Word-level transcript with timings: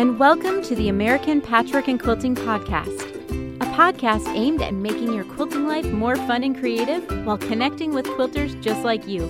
and 0.00 0.18
welcome 0.18 0.62
to 0.62 0.74
the 0.76 0.88
American 0.88 1.42
Patchwork 1.42 1.86
and 1.86 2.00
Quilting 2.00 2.34
Podcast, 2.34 3.02
a 3.56 3.66
podcast 3.76 4.26
aimed 4.34 4.62
at 4.62 4.72
making 4.72 5.12
your 5.12 5.24
quilting 5.24 5.68
life 5.68 5.84
more 5.92 6.16
fun 6.16 6.42
and 6.42 6.58
creative 6.58 7.06
while 7.26 7.36
connecting 7.36 7.92
with 7.92 8.06
quilters 8.06 8.58
just 8.62 8.82
like 8.82 9.06
you. 9.06 9.28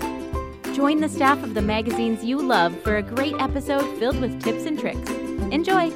Join 0.72 1.00
the 1.00 1.08
staff 1.08 1.42
of 1.42 1.54
the 1.54 1.60
magazines 1.60 2.22
you 2.22 2.40
love 2.40 2.80
for 2.82 2.98
a 2.98 3.02
great 3.02 3.34
episode 3.40 3.82
filled 3.98 4.20
with 4.20 4.40
tips 4.44 4.64
and 4.64 4.78
tricks. 4.78 5.10
Enjoy! 5.50 5.90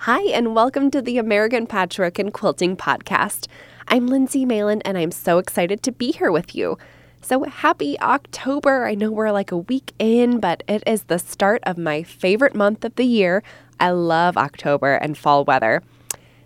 Hi, 0.00 0.20
and 0.34 0.54
welcome 0.54 0.90
to 0.90 1.00
the 1.00 1.16
American 1.16 1.66
Patchwork 1.66 2.18
and 2.18 2.30
Quilting 2.30 2.76
Podcast. 2.76 3.46
I'm 3.88 4.06
Lindsay 4.06 4.44
Malin, 4.44 4.82
and 4.82 4.98
I'm 4.98 5.12
so 5.12 5.38
excited 5.38 5.82
to 5.84 5.92
be 5.92 6.12
here 6.12 6.30
with 6.30 6.54
you. 6.54 6.76
So 7.26 7.42
happy 7.42 7.98
October! 7.98 8.86
I 8.86 8.94
know 8.94 9.10
we're 9.10 9.32
like 9.32 9.50
a 9.50 9.56
week 9.56 9.92
in, 9.98 10.38
but 10.38 10.62
it 10.68 10.84
is 10.86 11.02
the 11.02 11.18
start 11.18 11.60
of 11.64 11.76
my 11.76 12.04
favorite 12.04 12.54
month 12.54 12.84
of 12.84 12.94
the 12.94 13.04
year. 13.04 13.42
I 13.80 13.90
love 13.90 14.36
October 14.36 14.94
and 14.94 15.18
fall 15.18 15.44
weather. 15.44 15.82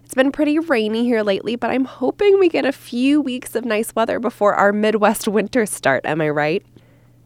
It's 0.03 0.15
been 0.15 0.33
pretty 0.33 0.59
rainy 0.59 1.05
here 1.05 1.23
lately, 1.23 1.55
but 1.55 1.69
I'm 1.69 1.85
hoping 1.85 2.39
we 2.39 2.49
get 2.49 2.65
a 2.65 2.73
few 2.73 3.21
weeks 3.21 3.55
of 3.55 3.67
nice 3.67 3.95
weather 3.95 4.19
before 4.19 4.55
our 4.55 4.73
Midwest 4.73 5.29
winter 5.29 5.67
start. 5.67 6.07
Am 6.07 6.23
I 6.23 6.31
right? 6.31 6.65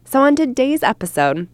So, 0.03 0.19
on 0.19 0.35
today's 0.35 0.83
episode, 0.83 1.47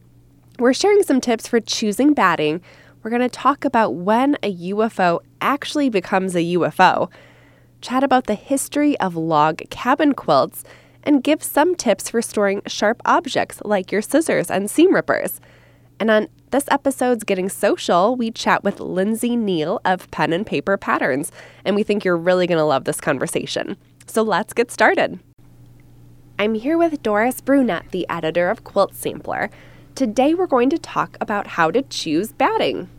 we're 0.58 0.74
sharing 0.74 1.04
some 1.04 1.22
tips 1.22 1.48
for 1.48 1.60
choosing 1.60 2.16
batting. 2.16 2.64
We're 3.04 3.12
going 3.12 3.22
to 3.22 3.30
talk 3.30 3.64
about 3.64 3.94
when 3.94 4.38
a 4.42 4.52
UFO 4.72 5.20
actually 5.40 5.92
becomes 5.92 6.36
a 6.36 6.56
UFO, 6.56 7.12
chat 7.80 8.04
about 8.04 8.26
the 8.26 8.34
history 8.34 9.00
of 9.00 9.16
log 9.16 9.62
cabin 9.70 10.14
quilts, 10.14 10.64
and 11.04 11.24
give 11.24 11.44
some 11.44 11.76
tips 11.76 12.10
for 12.10 12.22
storing 12.22 12.62
sharp 12.68 13.02
objects 13.06 13.62
like 13.66 13.92
your 13.92 14.02
scissors 14.02 14.52
and 14.52 14.70
seam 14.70 14.94
rippers. 14.94 15.40
And 16.00 16.10
on 16.10 16.28
this 16.50 16.66
episode's 16.70 17.24
Getting 17.24 17.48
Social, 17.48 18.16
we 18.16 18.32
chat 18.32 18.64
with 18.64 18.80
Lindsay 18.80 19.36
Neal 19.36 19.80
of 19.86 20.10
Pen 20.12 20.34
and 20.34 20.46
Paper 20.46 20.76
Patterns, 20.76 21.32
and 21.64 21.76
we 21.76 21.84
think 21.84 22.04
you're 22.04 22.18
really 22.18 22.48
going 22.48 22.58
to 22.58 22.64
love 22.64 22.86
this 22.86 23.00
conversation. 23.00 23.78
So 24.08 24.22
let's 24.22 24.54
get 24.54 24.72
started. 24.72 25.20
I'm 26.40 26.56
here 26.56 26.78
with 26.78 27.04
Doris 27.04 27.40
Brunette, 27.40 27.92
the 27.92 28.08
editor 28.10 28.50
of 28.50 28.64
Quilt 28.64 28.96
Sampler. 28.96 29.52
Today 29.94 30.34
we're 30.34 30.48
going 30.48 30.72
to 30.72 30.80
talk 30.80 31.16
about 31.22 31.46
how 31.46 31.70
to 31.70 31.84
choose 31.84 32.32
batting. 32.32 32.90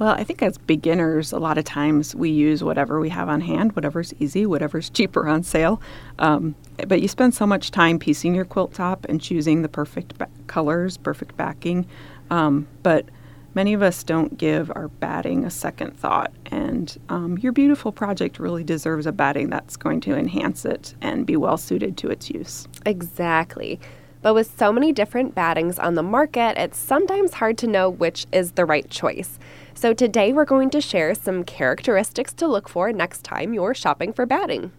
Well, 0.00 0.14
I 0.14 0.24
think 0.24 0.42
as 0.42 0.56
beginners, 0.56 1.30
a 1.30 1.38
lot 1.38 1.58
of 1.58 1.64
times 1.64 2.14
we 2.14 2.30
use 2.30 2.64
whatever 2.64 2.98
we 3.00 3.10
have 3.10 3.28
on 3.28 3.42
hand, 3.42 3.76
whatever's 3.76 4.14
easy, 4.18 4.46
whatever's 4.46 4.88
cheaper 4.94 5.28
on 5.28 5.42
sale. 5.42 5.80
Um, 6.18 6.54
but 6.88 7.00
you 7.00 7.08
spend 7.08 7.34
so 7.34 7.46
much 7.46 7.70
time 7.70 7.98
piecing 7.98 8.34
your 8.34 8.44
quilt 8.44 8.74
top 8.74 9.06
and 9.08 9.20
choosing 9.20 9.62
the 9.62 9.68
perfect 9.68 10.18
ba- 10.18 10.28
colors, 10.46 10.96
perfect 10.96 11.36
backing. 11.36 11.86
Um, 12.30 12.68
but 12.82 13.06
many 13.54 13.72
of 13.72 13.82
us 13.82 14.02
don't 14.02 14.36
give 14.36 14.70
our 14.74 14.88
batting 14.88 15.44
a 15.44 15.50
second 15.50 15.98
thought. 15.98 16.32
And 16.46 16.96
um, 17.08 17.38
your 17.38 17.52
beautiful 17.52 17.92
project 17.92 18.38
really 18.38 18.64
deserves 18.64 19.06
a 19.06 19.12
batting 19.12 19.50
that's 19.50 19.76
going 19.76 20.00
to 20.02 20.16
enhance 20.16 20.64
it 20.64 20.94
and 21.00 21.26
be 21.26 21.36
well 21.36 21.56
suited 21.56 21.96
to 21.98 22.08
its 22.08 22.30
use. 22.30 22.68
Exactly. 22.86 23.80
But 24.22 24.34
with 24.34 24.58
so 24.58 24.70
many 24.70 24.92
different 24.92 25.34
battings 25.34 25.78
on 25.78 25.94
the 25.94 26.02
market, 26.02 26.58
it's 26.58 26.78
sometimes 26.78 27.34
hard 27.34 27.56
to 27.58 27.66
know 27.66 27.88
which 27.88 28.26
is 28.32 28.52
the 28.52 28.66
right 28.66 28.88
choice. 28.90 29.38
So 29.74 29.94
today 29.94 30.34
we're 30.34 30.44
going 30.44 30.68
to 30.70 30.80
share 30.80 31.14
some 31.14 31.42
characteristics 31.42 32.34
to 32.34 32.46
look 32.46 32.68
for 32.68 32.92
next 32.92 33.24
time 33.24 33.54
you're 33.54 33.74
shopping 33.74 34.12
for 34.12 34.26
batting. 34.26 34.72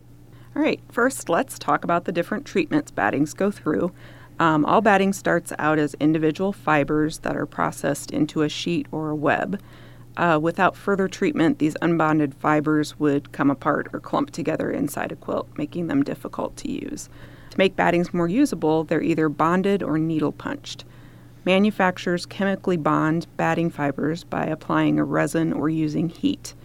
All 0.53 0.61
right, 0.61 0.81
first 0.91 1.29
let's 1.29 1.57
talk 1.57 1.85
about 1.85 2.03
the 2.03 2.11
different 2.11 2.45
treatments 2.45 2.91
battings 2.91 3.33
go 3.33 3.51
through. 3.51 3.93
Um, 4.37 4.65
all 4.65 4.81
batting 4.81 5.13
starts 5.13 5.53
out 5.57 5.79
as 5.79 5.95
individual 5.99 6.51
fibers 6.51 7.19
that 7.19 7.37
are 7.37 7.45
processed 7.45 8.11
into 8.11 8.41
a 8.41 8.49
sheet 8.49 8.87
or 8.91 9.09
a 9.11 9.15
web. 9.15 9.61
Uh, 10.17 10.37
without 10.41 10.75
further 10.75 11.07
treatment, 11.07 11.59
these 11.59 11.75
unbonded 11.75 12.33
fibers 12.33 12.99
would 12.99 13.31
come 13.31 13.49
apart 13.49 13.87
or 13.93 14.01
clump 14.01 14.31
together 14.31 14.69
inside 14.69 15.13
a 15.13 15.15
quilt, 15.15 15.47
making 15.57 15.87
them 15.87 16.03
difficult 16.03 16.57
to 16.57 16.69
use. 16.69 17.07
To 17.51 17.57
make 17.57 17.77
battings 17.77 18.13
more 18.13 18.27
usable, 18.27 18.83
they're 18.83 19.01
either 19.01 19.29
bonded 19.29 19.81
or 19.81 19.97
needle 19.97 20.33
punched. 20.33 20.83
Manufacturers 21.45 22.25
chemically 22.25 22.77
bond 22.77 23.25
batting 23.37 23.69
fibers 23.69 24.25
by 24.25 24.45
applying 24.45 24.99
a 24.99 25.05
resin 25.05 25.53
or 25.53 25.69
using 25.69 26.09
heat. 26.09 26.55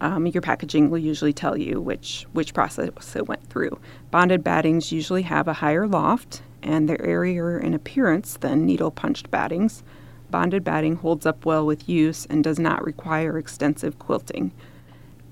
Um, 0.00 0.26
your 0.26 0.40
packaging 0.40 0.90
will 0.90 0.98
usually 0.98 1.32
tell 1.32 1.56
you 1.56 1.80
which, 1.80 2.26
which 2.32 2.54
process 2.54 3.16
it 3.16 3.28
went 3.28 3.48
through. 3.50 3.78
Bonded 4.10 4.42
battings 4.42 4.92
usually 4.92 5.22
have 5.22 5.46
a 5.46 5.54
higher 5.54 5.86
loft 5.86 6.42
and 6.62 6.88
they're 6.88 7.04
airier 7.04 7.58
in 7.58 7.74
appearance 7.74 8.36
than 8.38 8.66
needle 8.66 8.90
punched 8.90 9.30
battings. 9.30 9.82
Bonded 10.30 10.64
batting 10.64 10.96
holds 10.96 11.26
up 11.26 11.44
well 11.44 11.66
with 11.66 11.88
use 11.88 12.26
and 12.26 12.44
does 12.44 12.58
not 12.58 12.84
require 12.84 13.38
extensive 13.38 13.98
quilting. 13.98 14.52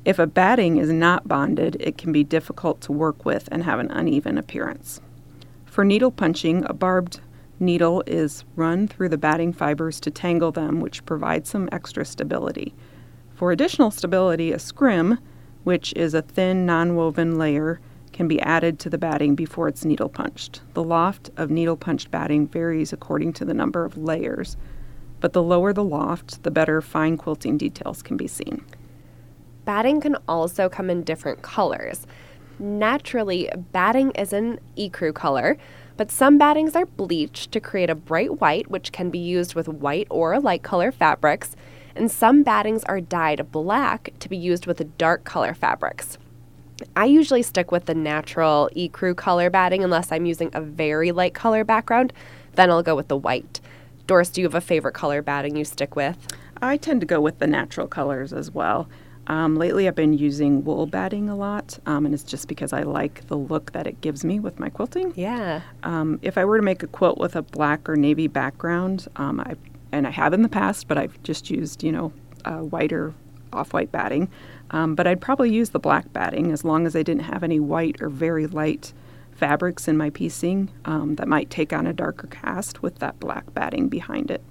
If 0.05 0.19
a 0.19 0.27
batting 0.27 0.79
is 0.79 0.91
not 0.91 1.29
bonded, 1.29 1.77
it 1.81 1.99
can 1.99 2.13
be 2.13 2.25
difficult 2.25 2.81
to 2.83 2.93
work 2.93 3.25
with 3.25 3.49
and 3.53 3.63
have 3.65 3.79
an 3.79 3.91
uneven 3.91 4.39
appearance. 4.39 5.01
For 5.67 5.85
needle 5.85 6.11
punching, 6.11 6.65
a 6.65 6.73
barbed 6.73 7.21
needle 7.61 8.03
is 8.07 8.45
run 8.57 8.89
through 8.89 9.11
the 9.11 9.19
batting 9.19 9.53
fibers 9.53 10.01
to 10.01 10.11
tangle 10.11 10.51
them, 10.51 10.81
which 10.81 11.05
provides 11.05 11.51
some 11.51 11.69
extra 11.73 12.05
stability. 12.05 12.75
For 13.39 13.53
additional 13.53 13.93
stability, 13.93 14.51
a 14.51 14.59
scrim, 14.59 15.21
which 15.63 15.93
is 15.93 16.13
a 16.13 16.23
thin 16.23 16.67
non-woven 16.67 17.39
layer, 17.39 17.79
can 18.13 18.27
be 18.27 18.41
added 18.41 18.81
to 18.81 18.91
the 18.91 18.99
batting 18.99 19.37
before 19.37 19.69
it's 19.69 19.85
needle 19.85 20.09
punched. 20.09 20.61
The 20.75 20.83
loft 20.83 21.31
of 21.37 21.49
needle 21.49 21.77
punched 21.77 22.11
batting 22.11 22.49
varies 22.49 22.93
according 22.93 23.35
to 23.35 23.45
the 23.45 23.55
number 23.55 23.85
of 23.85 23.97
layers, 23.97 24.57
but 25.21 25.35
the 25.35 25.43
lower 25.43 25.73
the 25.73 25.85
loft, 25.85 26.43
the 26.43 26.51
better 26.51 26.83
fine 26.83 27.17
quilting 27.17 27.57
details 27.57 28.03
can 28.03 28.17
be 28.17 28.27
seen. 28.27 28.65
Batting 29.65 30.01
can 30.01 30.17
also 30.27 30.69
come 30.69 30.91
in 30.91 31.05
different 31.05 31.41
colors. 31.41 32.09
Naturally, 32.59 33.49
batting 33.71 34.11
is 34.17 34.33
an 34.33 34.59
ecru 34.77 35.15
color, 35.15 35.57
but 35.97 36.11
some 36.11 36.39
battings 36.39 36.75
are 36.75 36.87
bleached 36.87 37.53
to 37.53 37.61
create 37.61 37.89
a 37.89 37.95
bright 37.95 38.41
white, 38.41 38.69
which 38.69 38.91
can 38.91 39.11
be 39.11 39.19
used 39.21 39.55
with 39.55 39.69
white 39.69 40.09
or 40.11 40.41
light 40.41 40.65
color 40.65 40.91
fabrics, 40.91 41.55
and 41.99 42.11
some 42.11 42.43
battings 42.43 42.85
are 42.85 43.01
dyed 43.01 43.51
black 43.53 44.13
to 44.21 44.29
be 44.29 44.37
used 44.37 44.67
with 44.67 44.97
dark 44.97 45.25
color 45.25 45.55
fabrics. 45.55 46.19
I 46.97 47.07
usually 47.07 47.43
stick 47.43 47.73
with 47.73 47.87
the 47.87 47.95
natural 47.95 48.71
ecru 48.77 49.17
color 49.17 49.51
batting 49.51 49.83
unless 49.83 50.13
I'm 50.13 50.27
using 50.27 50.51
a 50.55 50.61
very 50.61 51.13
light 51.13 51.35
color 51.35 51.65
background, 51.65 52.13
then 52.55 52.71
I'll 52.71 52.83
go 52.83 52.95
with 52.95 53.09
the 53.09 53.17
white. 53.17 53.61
Doris, 54.07 54.31
do 54.31 54.41
you 54.41 54.47
have 54.47 54.55
a 54.55 54.61
favorite 54.61 54.95
color 54.95 55.21
batting 55.21 55.57
you 55.57 55.65
stick 55.65 55.97
with? 55.97 56.17
I 56.63 56.77
tend 56.77 57.01
to 57.01 57.07
go 57.07 57.21
with 57.21 57.39
the 57.39 57.47
natural 57.47 57.87
colors 57.87 58.33
as 58.33 58.51
well. 58.51 58.89
Um, 59.27 59.57
lately, 59.57 59.87
I've 59.87 59.95
been 59.95 60.15
using 60.15 60.65
wool 60.65 60.87
batting 60.87 61.29
a 61.29 61.37
lot, 61.37 61.79
um, 61.85 62.07
and 62.07 62.15
it's 62.15 62.23
just 62.23 62.49
because 62.49 62.73
I 62.73 62.83
like 62.83 63.27
the 63.27 63.37
look 63.37 63.73
that 63.73 63.87
it 63.87 64.01
gives 64.01 64.25
me 64.25 64.41
with 64.41 64.59
my 64.59 64.71
quilting. 64.71 65.13
Yeah. 65.17 65.61
Um, 65.83 66.19
if 66.23 66.39
I 66.39 66.47
were 66.47 66.57
to 66.57 66.63
make 66.63 66.83
a 66.83 66.87
quilt 66.87 67.19
with 67.19 67.37
a 67.37 67.43
black 67.43 67.87
or 67.89 67.97
navy 67.97 68.27
background, 68.27 69.07
um, 69.17 69.41
I 69.41 69.57
and 69.93 70.07
I 70.07 70.11
have 70.11 70.33
in 70.33 70.43
the 70.43 70.49
past, 70.49 70.89
but 70.89 70.99
I've 70.99 71.23
just 71.23 71.51
used 71.51 71.83
you 71.83 71.93
know 71.93 72.13
uh, 72.45 72.59
white 72.59 72.93
or 72.93 73.15
off-white 73.53 73.91
batting. 73.91 74.31
Um, 74.71 74.95
but 74.95 75.07
I'd 75.07 75.21
probably 75.21 75.51
use 75.51 75.71
the 75.71 75.79
black 75.79 76.13
batting 76.13 76.53
as 76.53 76.65
long 76.65 76.87
as 76.87 76.95
I 76.95 77.03
didn't 77.03 77.23
have 77.23 77.43
any 77.43 77.59
white 77.59 78.03
or 78.03 78.11
very 78.11 78.47
light 78.47 78.93
fabrics 79.33 79.89
in 79.89 79.97
my 79.97 80.11
piecing 80.11 80.71
um, 80.85 81.15
that 81.15 81.29
might 81.29 81.49
take 81.49 81.73
on 81.73 81.87
a 81.87 81.93
darker 81.93 82.27
cast 82.27 82.83
with 82.83 82.99
that 82.99 83.19
black 83.21 83.55
batting 83.55 83.89
behind 83.89 84.31
it. 84.31 84.43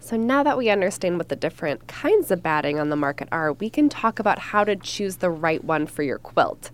So 0.00 0.16
now 0.16 0.42
that 0.42 0.56
we 0.56 0.70
understand 0.70 1.18
what 1.18 1.28
the 1.28 1.36
different 1.36 1.86
kinds 1.86 2.30
of 2.30 2.42
batting 2.42 2.80
on 2.80 2.88
the 2.88 2.96
market 2.96 3.28
are, 3.30 3.52
we 3.52 3.68
can 3.68 3.90
talk 3.90 4.18
about 4.18 4.38
how 4.38 4.64
to 4.64 4.74
choose 4.74 5.16
the 5.16 5.30
right 5.30 5.62
one 5.62 5.86
for 5.86 6.02
your 6.02 6.18
quilt. 6.18 6.70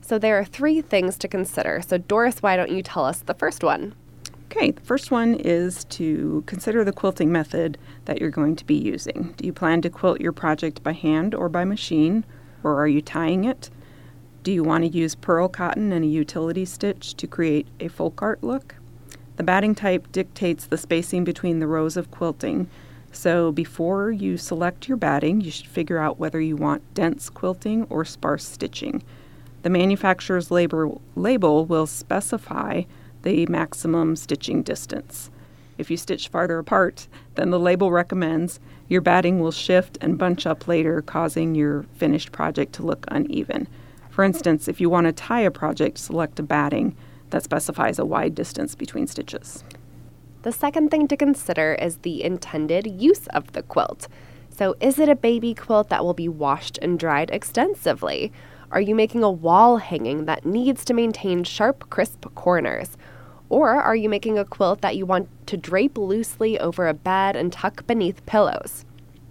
So 0.00 0.18
there 0.18 0.38
are 0.38 0.44
three 0.44 0.80
things 0.80 1.18
to 1.18 1.28
consider. 1.28 1.82
So 1.86 1.98
Doris, 1.98 2.42
why 2.42 2.56
don't 2.56 2.70
you 2.72 2.82
tell 2.82 3.04
us 3.04 3.20
the 3.20 3.34
first 3.34 3.62
one? 3.62 3.94
Okay, 4.54 4.70
the 4.70 4.82
first 4.82 5.10
one 5.10 5.32
is 5.32 5.84
to 5.84 6.44
consider 6.46 6.84
the 6.84 6.92
quilting 6.92 7.32
method 7.32 7.78
that 8.04 8.20
you're 8.20 8.28
going 8.28 8.54
to 8.56 8.66
be 8.66 8.74
using. 8.74 9.32
Do 9.38 9.46
you 9.46 9.52
plan 9.52 9.80
to 9.80 9.88
quilt 9.88 10.20
your 10.20 10.32
project 10.32 10.82
by 10.82 10.92
hand 10.92 11.34
or 11.34 11.48
by 11.48 11.64
machine, 11.64 12.26
or 12.62 12.78
are 12.78 12.86
you 12.86 13.00
tying 13.00 13.44
it? 13.44 13.70
Do 14.42 14.52
you 14.52 14.62
want 14.62 14.84
to 14.84 14.90
use 14.90 15.14
pearl 15.14 15.48
cotton 15.48 15.90
and 15.90 16.04
a 16.04 16.08
utility 16.08 16.66
stitch 16.66 17.14
to 17.14 17.26
create 17.26 17.66
a 17.80 17.88
folk 17.88 18.20
art 18.20 18.44
look? 18.44 18.74
The 19.36 19.42
batting 19.42 19.74
type 19.74 20.12
dictates 20.12 20.66
the 20.66 20.76
spacing 20.76 21.24
between 21.24 21.58
the 21.58 21.66
rows 21.66 21.96
of 21.96 22.10
quilting, 22.10 22.68
so 23.10 23.52
before 23.52 24.10
you 24.10 24.36
select 24.36 24.86
your 24.86 24.98
batting, 24.98 25.40
you 25.40 25.50
should 25.50 25.66
figure 25.66 25.98
out 25.98 26.18
whether 26.18 26.42
you 26.42 26.56
want 26.56 26.92
dense 26.92 27.30
quilting 27.30 27.86
or 27.88 28.04
sparse 28.04 28.44
stitching. 28.44 29.02
The 29.62 29.70
manufacturer's 29.70 30.50
label, 30.50 31.00
label 31.16 31.64
will 31.64 31.86
specify 31.86 32.82
the 33.22 33.46
maximum 33.46 34.16
stitching 34.16 34.62
distance. 34.62 35.30
If 35.78 35.90
you 35.90 35.96
stitch 35.96 36.28
farther 36.28 36.58
apart 36.58 37.08
than 37.34 37.50
the 37.50 37.58
label 37.58 37.90
recommends, 37.90 38.60
your 38.88 39.00
batting 39.00 39.40
will 39.40 39.50
shift 39.50 39.98
and 40.00 40.18
bunch 40.18 40.46
up 40.46 40.68
later, 40.68 41.02
causing 41.02 41.54
your 41.54 41.84
finished 41.94 42.30
project 42.30 42.72
to 42.74 42.82
look 42.82 43.06
uneven. 43.08 43.68
For 44.10 44.22
instance, 44.22 44.68
if 44.68 44.80
you 44.80 44.90
want 44.90 45.06
to 45.06 45.12
tie 45.12 45.40
a 45.40 45.50
project, 45.50 45.98
select 45.98 46.38
a 46.38 46.42
batting 46.42 46.94
that 47.30 47.42
specifies 47.42 47.98
a 47.98 48.04
wide 48.04 48.34
distance 48.34 48.74
between 48.74 49.06
stitches. 49.06 49.64
The 50.42 50.52
second 50.52 50.90
thing 50.90 51.08
to 51.08 51.16
consider 51.16 51.74
is 51.74 51.98
the 51.98 52.22
intended 52.22 52.86
use 53.00 53.26
of 53.28 53.52
the 53.52 53.62
quilt. 53.62 54.08
So, 54.50 54.76
is 54.80 54.98
it 54.98 55.08
a 55.08 55.16
baby 55.16 55.54
quilt 55.54 55.88
that 55.88 56.04
will 56.04 56.14
be 56.14 56.28
washed 56.28 56.78
and 56.82 56.98
dried 56.98 57.30
extensively? 57.30 58.32
Are 58.70 58.80
you 58.80 58.94
making 58.94 59.22
a 59.22 59.30
wall 59.30 59.78
hanging 59.78 60.26
that 60.26 60.44
needs 60.44 60.84
to 60.86 60.94
maintain 60.94 61.44
sharp, 61.44 61.88
crisp 61.88 62.26
corners? 62.34 62.96
Or 63.52 63.74
are 63.74 63.94
you 63.94 64.08
making 64.08 64.38
a 64.38 64.46
quilt 64.46 64.80
that 64.80 64.96
you 64.96 65.04
want 65.04 65.28
to 65.48 65.58
drape 65.58 65.98
loosely 65.98 66.58
over 66.58 66.88
a 66.88 66.94
bed 66.94 67.36
and 67.36 67.52
tuck 67.52 67.86
beneath 67.86 68.24
pillows? 68.24 68.86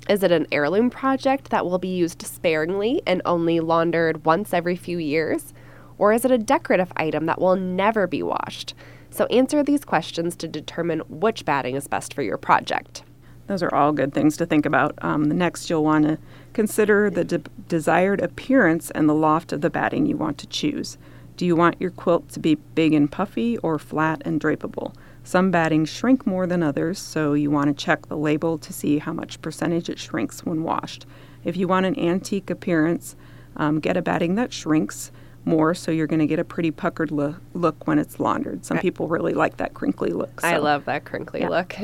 Is 0.07 0.21
it 0.21 0.31
an 0.31 0.45
heirloom 0.51 0.91
project 0.91 1.49
that 1.49 1.65
will 1.65 1.79
be 1.79 1.87
used 1.87 2.21
sparingly 2.21 3.01
and 3.07 3.23
only 3.25 3.59
laundered 3.59 4.23
once 4.23 4.53
every 4.53 4.75
few 4.75 4.99
years? 4.99 5.55
Or 5.97 6.13
is 6.13 6.23
it 6.23 6.29
a 6.29 6.37
decorative 6.37 6.93
item 6.95 7.25
that 7.25 7.41
will 7.41 7.55
never 7.55 8.05
be 8.05 8.21
washed? 8.21 8.75
So 9.09 9.25
answer 9.25 9.63
these 9.63 9.83
questions 9.83 10.35
to 10.35 10.47
determine 10.47 10.99
which 11.09 11.43
batting 11.43 11.75
is 11.75 11.87
best 11.87 12.13
for 12.13 12.21
your 12.21 12.37
project. 12.37 13.01
Those 13.47 13.63
are 13.63 13.73
all 13.73 13.91
good 13.91 14.13
things 14.13 14.37
to 14.37 14.45
think 14.45 14.67
about. 14.67 14.93
Um, 15.01 15.29
the 15.29 15.33
next, 15.33 15.67
you'll 15.67 15.83
want 15.83 16.05
to 16.05 16.19
consider 16.53 17.09
the 17.09 17.23
de- 17.23 17.41
desired 17.67 18.21
appearance 18.21 18.91
and 18.91 19.09
the 19.09 19.15
loft 19.15 19.51
of 19.51 19.61
the 19.61 19.71
batting 19.71 20.05
you 20.05 20.15
want 20.15 20.37
to 20.37 20.47
choose. 20.47 20.99
Do 21.41 21.47
you 21.47 21.55
want 21.55 21.81
your 21.81 21.89
quilt 21.89 22.29
to 22.33 22.39
be 22.39 22.53
big 22.53 22.93
and 22.93 23.11
puffy 23.11 23.57
or 23.57 23.79
flat 23.79 24.21
and 24.25 24.39
drapable? 24.39 24.93
Some 25.23 25.49
battings 25.49 25.89
shrink 25.89 26.27
more 26.27 26.45
than 26.45 26.61
others, 26.61 26.99
so 26.99 27.33
you 27.33 27.49
want 27.49 27.75
to 27.75 27.83
check 27.83 28.05
the 28.05 28.15
label 28.15 28.59
to 28.59 28.71
see 28.71 28.99
how 28.99 29.11
much 29.11 29.41
percentage 29.41 29.89
it 29.89 29.97
shrinks 29.97 30.45
when 30.45 30.61
washed. 30.61 31.07
If 31.43 31.57
you 31.57 31.67
want 31.67 31.87
an 31.87 31.97
antique 31.97 32.51
appearance, 32.51 33.15
um, 33.55 33.79
get 33.79 33.97
a 33.97 34.03
batting 34.03 34.35
that 34.35 34.53
shrinks 34.53 35.11
more, 35.43 35.73
so 35.73 35.89
you're 35.89 36.05
going 36.05 36.19
to 36.19 36.27
get 36.27 36.37
a 36.37 36.43
pretty 36.43 36.69
puckered 36.69 37.09
lo- 37.09 37.37
look 37.55 37.87
when 37.87 37.97
it's 37.97 38.19
laundered. 38.19 38.63
Some 38.63 38.77
people 38.77 39.07
really 39.07 39.33
like 39.33 39.57
that 39.57 39.73
crinkly 39.73 40.11
look. 40.11 40.41
So. 40.41 40.47
I 40.47 40.57
love 40.57 40.85
that 40.85 41.05
crinkly 41.05 41.39
yeah. 41.39 41.49
look. 41.49 41.75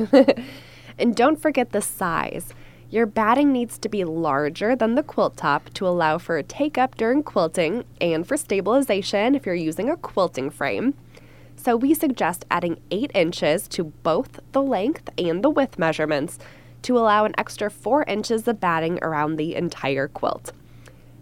and 1.00 1.16
don't 1.16 1.42
forget 1.42 1.72
the 1.72 1.82
size. 1.82 2.54
Your 2.90 3.06
batting 3.06 3.52
needs 3.52 3.78
to 3.80 3.90
be 3.90 4.06
larger 4.06 4.74
than 4.74 4.96
the 4.96 5.04
quilt 5.04 5.36
top 5.36 5.70
to 5.74 5.86
allow 5.86 6.18
for 6.18 6.38
a 6.38 6.44
take 6.44 6.78
up 6.78 6.96
during 6.96 7.22
quilting 7.22 7.84
and 8.00 8.26
for 8.26 8.38
stabilization 8.38 9.36
if 9.36 9.46
you're 9.46 9.56
using 9.56 9.90
a 9.90 9.98
quilting 9.98 10.50
frame. 10.50 10.94
So 11.58 11.76
we 11.76 11.94
suggest 11.94 12.46
adding 12.50 12.80
8 12.90 13.12
inches 13.14 13.68
to 13.70 13.84
both 13.84 14.40
the 14.54 14.62
length 14.62 15.10
and 15.18 15.44
the 15.44 15.50
width 15.50 15.78
measurements 15.78 16.40
to 16.84 16.98
allow 16.98 17.26
an 17.26 17.36
extra 17.38 17.70
4 17.70 18.04
inches 18.04 18.48
of 18.48 18.62
batting 18.62 19.00
around 19.02 19.36
the 19.36 19.56
entire 19.56 20.08
quilt. 20.08 20.54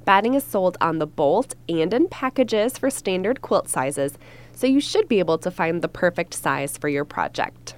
Batting 0.03 0.35
is 0.35 0.43
sold 0.43 0.77
on 0.79 0.99
the 0.99 1.07
bolt 1.07 1.55
and 1.67 1.91
in 1.91 2.07
packages 2.09 2.77
for 2.77 2.91
standard 2.91 3.41
quilt 3.41 3.69
sizes, 3.69 4.19
so 4.53 4.67
you 4.67 4.79
should 4.79 5.07
be 5.07 5.17
able 5.17 5.39
to 5.39 5.49
find 5.49 5.81
the 5.81 5.87
perfect 5.87 6.35
size 6.35 6.77
for 6.77 6.89
your 6.89 7.05
project. 7.05 7.73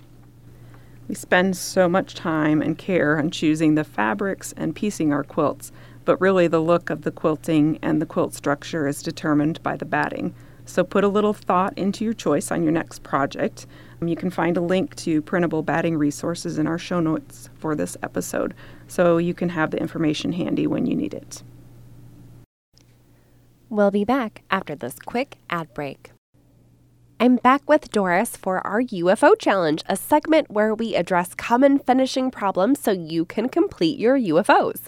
We 1.07 1.15
spend 1.15 1.55
so 1.55 1.87
much 1.87 2.15
time 2.15 2.61
and 2.61 2.77
care 2.77 3.17
on 3.17 3.31
choosing 3.31 3.75
the 3.75 3.83
fabrics 3.83 4.53
and 4.57 4.75
piecing 4.75 5.13
our 5.13 5.23
quilts, 5.23 5.71
but 6.03 6.19
really 6.19 6.47
the 6.47 6.59
look 6.59 6.89
of 6.89 7.03
the 7.03 7.11
quilting 7.11 7.79
and 7.81 8.01
the 8.01 8.05
quilt 8.05 8.33
structure 8.33 8.87
is 8.87 9.01
determined 9.01 9.63
by 9.63 9.77
the 9.77 9.85
batting. 9.85 10.35
So 10.65 10.83
put 10.83 11.05
a 11.05 11.07
little 11.07 11.31
thought 11.31 11.77
into 11.77 12.03
your 12.03 12.13
choice 12.13 12.51
on 12.51 12.61
your 12.61 12.73
next 12.73 13.03
project. 13.03 13.67
You 14.01 14.17
can 14.17 14.29
find 14.29 14.57
a 14.57 14.61
link 14.61 14.95
to 14.97 15.21
printable 15.21 15.63
batting 15.63 15.97
resources 15.97 16.57
in 16.57 16.67
our 16.67 16.77
show 16.77 16.99
notes 16.99 17.49
for 17.55 17.73
this 17.73 17.95
episode, 18.03 18.53
so 18.87 19.17
you 19.17 19.33
can 19.33 19.49
have 19.49 19.71
the 19.71 19.79
information 19.79 20.33
handy 20.33 20.67
when 20.67 20.85
you 20.85 20.95
need 20.95 21.13
it. 21.13 21.41
We'll 23.69 23.91
be 23.91 24.03
back 24.03 24.43
after 24.51 24.75
this 24.75 24.99
quick 24.99 25.37
ad 25.49 25.73
break. 25.73 26.11
I'm 27.19 27.37
back 27.37 27.67
with 27.67 27.89
Doris 27.89 28.37
for 28.37 28.65
our 28.65 28.79
UFO 28.79 29.33
challenge, 29.39 29.81
a 29.87 29.95
segment 29.95 30.51
where 30.51 30.75
we 30.75 30.93
address 30.93 31.33
common 31.33 31.79
finishing 31.79 32.29
problems 32.29 32.79
so 32.79 32.91
you 32.91 33.25
can 33.25 33.49
complete 33.49 33.97
your 33.97 34.19
UFOs. 34.19 34.81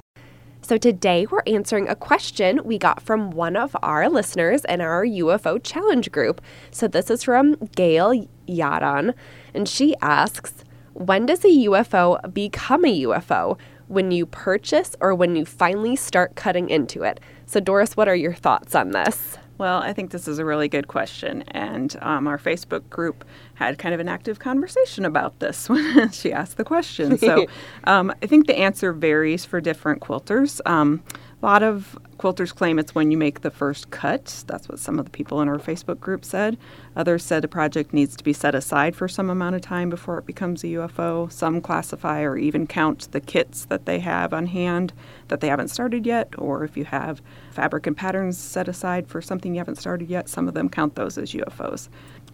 So 0.62 0.78
today 0.78 1.26
we're 1.26 1.42
answering 1.48 1.90
a 1.90 1.96
question 1.96 2.62
we 2.64 2.78
got 2.78 3.02
from 3.02 3.32
one 3.32 3.56
of 3.56 3.76
our 3.82 4.08
listeners 4.10 4.64
in 4.66 4.80
our 4.80 5.04
UFO 5.04 5.60
challenge 5.64 6.12
group. 6.12 6.40
So 6.70 6.88
this 6.88 7.10
is 7.10 7.24
from 7.24 7.56
Gail 7.76 8.28
Yadon, 8.48 9.16
and 9.56 9.68
she 9.68 9.96
asks, 10.00 10.64
when 10.94 11.26
does 11.26 11.44
a 11.44 11.48
UFO 11.48 12.32
become 12.32 12.86
a 12.86 13.02
UFO? 13.06 13.58
When 13.88 14.12
you 14.12 14.28
purchase 14.28 14.96
or 15.02 15.16
when 15.16 15.36
you 15.36 15.46
finally 15.46 15.96
start 15.96 16.36
cutting 16.36 16.70
into 16.70 17.02
it? 17.02 17.20
So 17.48 17.60
Doris, 17.60 17.98
what 17.98 18.08
are 18.08 18.16
your 18.16 18.36
thoughts 18.36 18.76
on 18.76 18.92
this? 18.92 19.40
Well, 19.60 19.82
I 19.82 19.92
think 19.92 20.12
this 20.12 20.26
is 20.26 20.40
a 20.40 20.46
really 20.46 20.70
good 20.70 20.88
question. 20.88 21.44
And 21.50 21.96
um, 22.02 22.28
our 22.28 22.38
Facebook 22.38 22.90
group 22.90 23.26
had 23.56 23.78
kind 23.78 23.94
of 23.94 24.00
an 24.00 24.08
active 24.08 24.40
conversation 24.40 25.04
about 25.04 25.38
this 25.40 25.70
when 25.70 26.10
she 26.12 26.32
asked 26.32 26.56
the 26.58 26.64
question. 26.64 27.18
So 27.18 27.46
um, 27.84 28.12
I 28.24 28.26
think 28.26 28.48
the 28.48 28.58
answer 28.58 28.94
varies 28.94 29.44
for 29.46 29.60
different 29.60 30.02
quilters. 30.02 30.62
Um, 30.66 31.04
a 31.42 31.46
lot 31.46 31.64
of 31.64 31.98
quilters 32.18 32.54
claim 32.54 32.78
it's 32.78 32.94
when 32.94 33.12
you 33.12 33.18
make 33.18 33.42
the 33.42 33.52
first 33.52 33.90
cut. 33.92 34.44
That's 34.48 34.68
what 34.68 34.78
some 34.78 35.00
of 35.00 35.06
the 35.06 35.12
people 35.12 35.42
in 35.42 35.48
our 35.48 35.58
Facebook 35.58 35.98
group 36.02 36.26
said. 36.26 36.58
Others 36.98 37.24
said 37.24 37.46
a 37.46 37.48
project 37.48 37.94
needs 37.94 38.18
to 38.18 38.26
be 38.26 38.34
set 38.34 38.56
aside 38.56 38.94
for 38.94 39.08
some 39.08 39.30
amount 39.30 39.56
of 39.56 39.62
time 39.62 39.90
before 39.90 40.18
it 40.18 40.26
becomes 40.26 40.64
a 40.64 40.68
UFO. 40.68 41.32
Some 41.32 41.62
classify 41.62 42.24
or 42.24 42.38
even 42.38 42.68
count 42.68 43.10
the 43.14 43.22
kits 43.22 43.64
that 43.66 43.86
they 43.86 44.00
have 44.00 44.34
on 44.34 44.48
hand 44.48 44.92
that 45.30 45.40
they 45.40 45.48
haven't 45.48 45.70
started 45.70 46.06
yet, 46.06 46.34
or 46.38 46.66
if 46.66 46.76
you 46.76 46.84
have 46.84 47.22
fabric 47.52 47.88
and 47.88 47.96
patterns 47.96 48.38
set 48.38 48.68
aside 48.68 49.08
for 49.08 49.22
something 49.22 49.54
you 49.54 49.60
haven't 49.60 49.78
started 49.78 50.10
yet, 50.10 50.28
some 50.28 50.50
of 50.50 50.56
them 50.56 50.68
count 50.68 50.96
those 50.96 51.18
as 51.18 51.32
UFOs. 51.32 51.88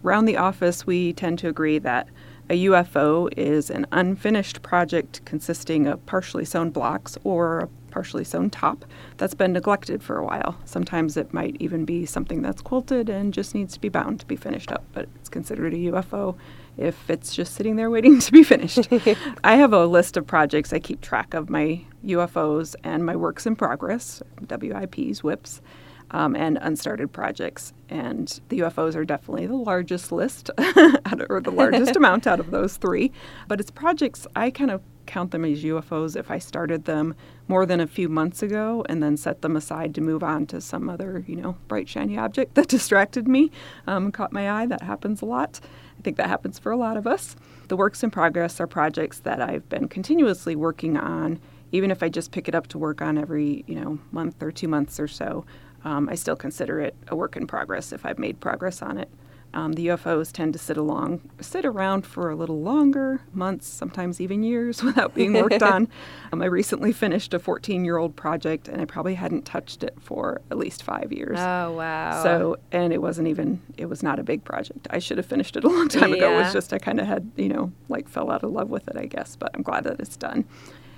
Around 0.04 0.24
the 0.24 0.36
office, 0.36 0.84
we 0.84 1.12
tend 1.12 1.38
to 1.38 1.48
agree 1.48 1.78
that 1.78 2.08
a 2.48 2.66
UFO 2.66 3.28
is 3.36 3.70
an 3.70 3.86
unfinished 3.90 4.62
project 4.62 5.24
consisting 5.24 5.86
of 5.86 6.04
partially 6.06 6.44
sewn 6.44 6.70
blocks 6.70 7.18
or 7.24 7.68
a 7.85 7.85
partially 7.96 8.24
sewn 8.24 8.50
top 8.50 8.84
that's 9.16 9.32
been 9.32 9.54
neglected 9.54 10.02
for 10.02 10.18
a 10.18 10.22
while. 10.22 10.54
Sometimes 10.66 11.16
it 11.16 11.32
might 11.32 11.56
even 11.60 11.86
be 11.86 12.04
something 12.04 12.42
that's 12.42 12.60
quilted 12.60 13.08
and 13.08 13.32
just 13.32 13.54
needs 13.54 13.72
to 13.72 13.80
be 13.80 13.88
bound 13.88 14.20
to 14.20 14.26
be 14.26 14.36
finished 14.36 14.70
up, 14.70 14.84
but 14.92 15.08
it's 15.14 15.30
considered 15.30 15.72
a 15.72 15.78
UFO 15.78 16.36
if 16.76 17.08
it's 17.08 17.34
just 17.34 17.54
sitting 17.54 17.76
there 17.76 17.88
waiting 17.88 18.18
to 18.18 18.30
be 18.30 18.42
finished. 18.42 18.86
I 19.44 19.56
have 19.56 19.72
a 19.72 19.86
list 19.86 20.18
of 20.18 20.26
projects. 20.26 20.74
I 20.74 20.78
keep 20.78 21.00
track 21.00 21.32
of 21.32 21.48
my 21.48 21.80
UFOs 22.04 22.74
and 22.84 23.06
my 23.06 23.16
works 23.16 23.46
in 23.46 23.56
progress, 23.56 24.22
WIPs, 24.42 25.22
WIPs 25.22 25.62
um, 26.10 26.36
and 26.36 26.58
unstarted 26.58 27.12
projects. 27.12 27.72
And 27.88 28.28
the 28.50 28.58
UFOs 28.58 28.94
are 28.94 29.06
definitely 29.06 29.46
the 29.46 29.54
largest 29.54 30.12
list, 30.12 30.50
or 31.30 31.40
the 31.40 31.50
largest 31.50 31.96
amount 32.00 32.26
out 32.26 32.40
of 32.40 32.50
those 32.50 32.76
three. 32.76 33.10
But 33.48 33.58
it's 33.58 33.70
projects, 33.70 34.26
I 34.36 34.50
kind 34.50 34.70
of 34.70 34.82
count 35.06 35.30
them 35.30 35.44
as 35.44 35.64
UFOs 35.64 36.16
if 36.16 36.30
I 36.30 36.38
started 36.38 36.84
them 36.84 37.14
more 37.48 37.64
than 37.64 37.80
a 37.80 37.86
few 37.86 38.08
months 38.08 38.42
ago 38.42 38.84
and 38.88 39.02
then 39.02 39.16
set 39.16 39.42
them 39.42 39.56
aside 39.56 39.94
to 39.94 40.00
move 40.00 40.22
on 40.22 40.46
to 40.46 40.60
some 40.60 40.88
other, 40.88 41.24
you 41.26 41.36
know, 41.36 41.56
bright, 41.68 41.88
shiny 41.88 42.18
object 42.18 42.54
that 42.54 42.68
distracted 42.76 43.28
me 43.28 43.50
um, 43.86 44.12
caught 44.12 44.32
my 44.32 44.50
eye. 44.50 44.66
That 44.66 44.82
happens 44.82 45.22
a 45.22 45.26
lot. 45.26 45.60
I 45.98 46.02
think 46.02 46.16
that 46.16 46.28
happens 46.28 46.58
for 46.58 46.72
a 46.72 46.76
lot 46.76 46.96
of 46.96 47.06
us. 47.06 47.36
The 47.68 47.76
works 47.76 48.02
in 48.02 48.10
progress 48.10 48.60
are 48.60 48.66
projects 48.66 49.20
that 49.20 49.40
I've 49.40 49.68
been 49.68 49.88
continuously 49.88 50.54
working 50.54 50.96
on, 50.96 51.40
even 51.72 51.90
if 51.90 52.02
I 52.02 52.08
just 52.08 52.32
pick 52.32 52.48
it 52.48 52.54
up 52.54 52.66
to 52.68 52.78
work 52.78 53.00
on 53.00 53.18
every, 53.18 53.64
you 53.66 53.80
know, 53.80 53.98
month 54.12 54.42
or 54.42 54.52
two 54.52 54.68
months 54.68 55.00
or 55.00 55.08
so 55.08 55.44
um, 55.86 56.08
I 56.08 56.16
still 56.16 56.36
consider 56.36 56.80
it 56.80 56.96
a 57.08 57.16
work 57.16 57.36
in 57.36 57.46
progress 57.46 57.92
if 57.92 58.04
I've 58.04 58.18
made 58.18 58.40
progress 58.40 58.82
on 58.82 58.98
it. 58.98 59.08
Um, 59.56 59.72
the 59.72 59.86
UFOs 59.86 60.32
tend 60.32 60.52
to 60.52 60.58
sit 60.58 60.76
along, 60.76 61.22
sit 61.40 61.64
around 61.64 62.04
for 62.04 62.28
a 62.28 62.36
little 62.36 62.60
longer, 62.60 63.22
months, 63.32 63.66
sometimes 63.66 64.20
even 64.20 64.42
years, 64.42 64.82
without 64.82 65.14
being 65.14 65.32
worked 65.32 65.62
on. 65.62 65.88
Um, 66.32 66.42
I 66.42 66.46
recently 66.46 66.92
finished 66.92 67.32
a 67.34 67.38
14-year-old 67.38 68.16
project, 68.16 68.66
and 68.66 68.80
I 68.80 68.84
probably 68.84 69.14
hadn't 69.14 69.44
touched 69.44 69.84
it 69.84 69.94
for 70.00 70.40
at 70.50 70.58
least 70.58 70.82
five 70.82 71.12
years. 71.12 71.38
Oh 71.38 71.72
wow! 71.72 72.20
So, 72.24 72.56
and 72.72 72.92
it 72.92 73.00
wasn't 73.00 73.28
even, 73.28 73.62
it 73.76 73.86
was 73.86 74.02
not 74.02 74.18
a 74.18 74.24
big 74.24 74.42
project. 74.42 74.88
I 74.90 74.98
should 74.98 75.18
have 75.18 75.26
finished 75.26 75.56
it 75.56 75.62
a 75.62 75.68
long 75.68 75.88
time 75.88 76.10
yeah. 76.10 76.16
ago. 76.16 76.32
It 76.32 76.42
was 76.42 76.52
just 76.52 76.72
I 76.72 76.78
kind 76.78 76.98
of 76.98 77.06
had, 77.06 77.30
you 77.36 77.48
know, 77.48 77.72
like 77.88 78.08
fell 78.08 78.32
out 78.32 78.42
of 78.42 78.50
love 78.50 78.70
with 78.70 78.88
it, 78.88 78.96
I 78.96 79.06
guess. 79.06 79.36
But 79.36 79.52
I'm 79.54 79.62
glad 79.62 79.84
that 79.84 80.00
it's 80.00 80.16
done. 80.16 80.44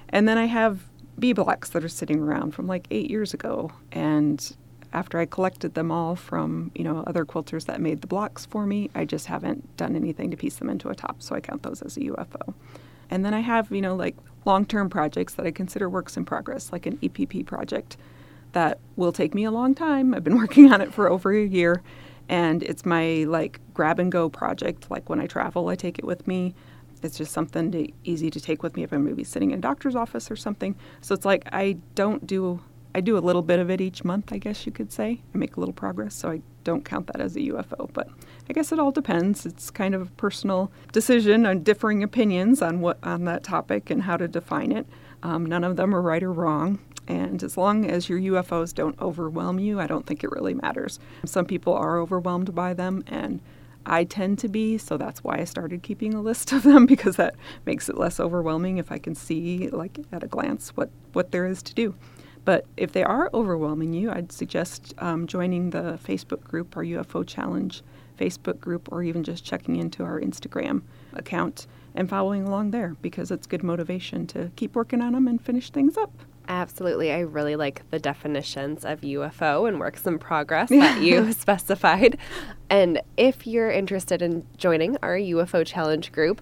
And 0.09 0.27
then 0.27 0.39
I 0.39 0.47
have 0.47 0.81
bee 1.19 1.35
blocks 1.35 1.69
that 1.71 1.85
are 1.85 1.91
sitting 1.91 2.21
around 2.21 2.53
from 2.53 2.67
like 2.67 2.87
eight 2.91 3.11
years 3.11 3.35
ago, 3.35 3.71
and 3.93 4.57
after 4.93 5.19
I 5.19 5.27
collected 5.27 5.75
them 5.75 5.91
all 5.91 6.17
from, 6.17 6.71
you 6.75 6.85
know, 6.85 7.05
other 7.07 7.25
quilters 7.25 7.67
that 7.67 7.81
made 7.81 8.01
the 8.01 8.07
blocks 8.07 8.47
for 8.47 8.67
me, 8.67 8.91
I 8.95 9.05
just 9.05 9.27
haven't 9.27 9.77
done 9.77 9.95
anything 9.95 10.31
to 10.31 10.37
piece 10.37 10.57
them 10.57 10.71
into 10.71 10.89
a 10.89 10.95
top, 10.95 11.23
so 11.23 11.35
I 11.35 11.41
count 11.41 11.63
those 11.63 11.83
as 11.83 11.97
a 11.97 12.01
UFO. 12.01 12.55
And 13.11 13.25
then 13.25 13.35
I 13.35 13.41
have, 13.41 13.71
you 13.71 13.83
know, 13.83 13.95
like 13.95 14.17
long-term 14.45 14.89
projects 14.91 15.35
that 15.35 15.47
I 15.47 15.51
consider 15.51 15.89
works 15.89 16.17
in 16.17 16.25
progress, 16.25 16.73
like 16.73 16.87
an 16.87 16.97
EPP 16.99 17.47
project 17.47 17.97
that 18.53 18.79
will 18.97 19.13
take 19.13 19.35
me 19.35 19.45
a 19.45 19.51
long 19.51 19.75
time. 19.75 20.15
I've 20.15 20.25
been 20.25 20.39
working 20.45 20.73
on 20.73 20.81
it 20.81 20.93
for 20.93 21.11
over 21.11 21.33
a 21.33 21.45
year, 21.45 21.83
and 22.29 22.63
it's 22.63 22.87
my 22.87 23.25
like 23.25 23.61
grab 23.75 23.99
and 23.99 24.11
go 24.11 24.29
project. 24.29 24.91
Like 24.91 25.09
when 25.09 25.21
I 25.21 25.27
travel, 25.27 25.69
I 25.69 25.75
take 25.75 25.99
it 25.99 26.05
with 26.05 26.27
me. 26.27 26.55
It's 27.03 27.17
just 27.17 27.33
something 27.33 27.71
to, 27.73 27.89
easy 28.05 28.31
to 28.31 28.41
take 28.41 28.63
with 28.63 28.75
me 28.75 28.83
if 28.83 28.93
I'm 28.93 29.05
maybe 29.05 29.23
sitting 29.23 29.53
in 29.53 29.59
a 29.59 29.63
doctor's 29.63 29.95
office 29.95 30.31
or 30.31 30.37
something. 30.37 30.75
So 31.01 31.15
it's 31.15 31.25
like 31.25 31.49
I 31.53 31.77
don't 31.95 32.27
do 32.27 32.61
I 32.99 33.01
do 33.01 33.17
a 33.17 33.21
little 33.21 33.43
bit 33.43 33.61
of 33.61 33.71
it 33.71 33.81
each 33.81 34.03
month, 34.03 34.33
I 34.33 34.39
guess 34.39 34.67
you 34.67 34.73
could 34.73 34.91
say. 34.91 35.21
I 35.33 35.39
make 35.39 35.57
a 35.57 35.61
little 35.61 35.73
progress, 35.73 36.17
so 36.17 36.33
I 36.33 36.43
don't 36.65 36.85
count 36.85 37.07
that 37.07 37.21
as 37.21 37.37
a 37.37 37.39
UFO. 37.39 37.89
But 37.93 38.09
I 38.51 38.53
guess 38.53 38.73
it 38.73 38.81
all 38.81 38.91
depends. 38.91 39.47
It's 39.47 39.71
kind 39.71 39.95
of 39.95 40.03
a 40.03 40.11
personal 40.17 40.73
decision 40.93 41.47
on 41.47 41.63
differing 41.63 42.03
opinions 42.03 42.61
on 42.61 42.81
what 42.81 42.99
on 43.05 43.25
that 43.27 43.45
topic 43.45 43.89
and 43.89 44.03
how 44.03 44.17
to 44.17 44.27
define 44.27 44.73
it. 44.73 44.85
Um, 45.23 45.47
none 45.47 45.63
of 45.63 45.77
them 45.77 45.95
are 45.95 46.03
right 46.03 46.25
or 46.25 46.33
wrong. 46.33 46.81
And 47.07 47.41
as 47.45 47.57
long 47.57 47.89
as 47.89 48.09
your 48.09 48.19
UFOs 48.19 48.75
don't 48.75 49.01
overwhelm 49.01 49.61
you, 49.61 49.79
I 49.79 49.87
don't 49.87 50.05
think 50.05 50.25
it 50.25 50.33
really 50.33 50.55
matters. 50.55 50.99
Some 51.25 51.47
people 51.47 51.75
are 51.75 52.01
overwhelmed 52.01 52.53
by 52.53 52.75
them, 52.75 53.05
and 53.07 53.41
I 53.87 54.03
tend 54.03 54.41
to 54.41 54.49
be, 54.49 54.77
so 54.77 54.97
that's 54.97 55.23
why 55.23 55.37
I 55.39 55.45
started 55.45 55.85
keeping 55.85 56.15
a 56.15 56.21
list 56.21 56.51
of 56.53 56.65
them 56.65 56.85
because 56.85 57.15
that 57.15 57.37
makes 57.65 57.89
it 57.89 57.97
less 57.97 58.19
overwhelming 58.19 58.79
if 58.79 58.91
I 58.91 58.99
can 58.99 59.15
see, 59.15 59.69
like 59.69 60.01
at 60.11 60.25
a 60.25 60.27
glance, 60.27 60.71
what, 60.71 60.91
what 61.13 61.31
there 61.31 61.47
is 61.47 61.63
to 61.63 61.75
do. 61.75 61.95
But 62.49 62.65
if 62.79 62.93
they 62.93 63.05
are 63.05 63.29
overwhelming 63.35 63.93
you, 63.93 64.11
I'd 64.11 64.33
suggest 64.33 64.95
um, 64.97 65.27
joining 65.27 65.69
the 65.69 65.99
Facebook 66.03 66.43
group, 66.43 66.79
our 66.79 66.83
UFO 66.83 67.27
Challenge 67.27 67.83
Facebook 68.19 68.59
group, 68.59 68.89
or 68.91 69.03
even 69.03 69.23
just 69.23 69.45
checking 69.45 69.77
into 69.77 70.03
our 70.03 70.19
Instagram 70.19 70.81
account 71.13 71.67
and 71.95 72.09
following 72.09 72.47
along 72.47 72.71
there 72.71 72.97
because 73.03 73.31
it's 73.31 73.47
good 73.47 73.63
motivation 73.63 74.27
to 74.29 74.51
keep 74.57 74.75
working 74.75 75.03
on 75.03 75.13
them 75.13 75.29
and 75.29 75.45
finish 75.45 75.69
things 75.69 75.99
up. 75.99 76.11
Absolutely. 76.49 77.13
I 77.13 77.19
really 77.19 77.55
like 77.55 77.83
the 77.91 77.99
definitions 77.99 78.83
of 78.83 79.03
UFO 79.03 79.69
and 79.69 79.79
works 79.79 80.07
in 80.07 80.19
progress 80.19 80.71
that 80.71 81.03
you 81.03 81.35
specified. 81.35 82.17
And 82.71 83.03
if 83.19 83.47
you're 83.47 83.71
interested 83.71 84.23
in 84.23 84.47
joining 84.57 84.97
our 85.03 85.19
UFO 85.19 85.67
challenge 85.67 86.13
group, 86.13 86.41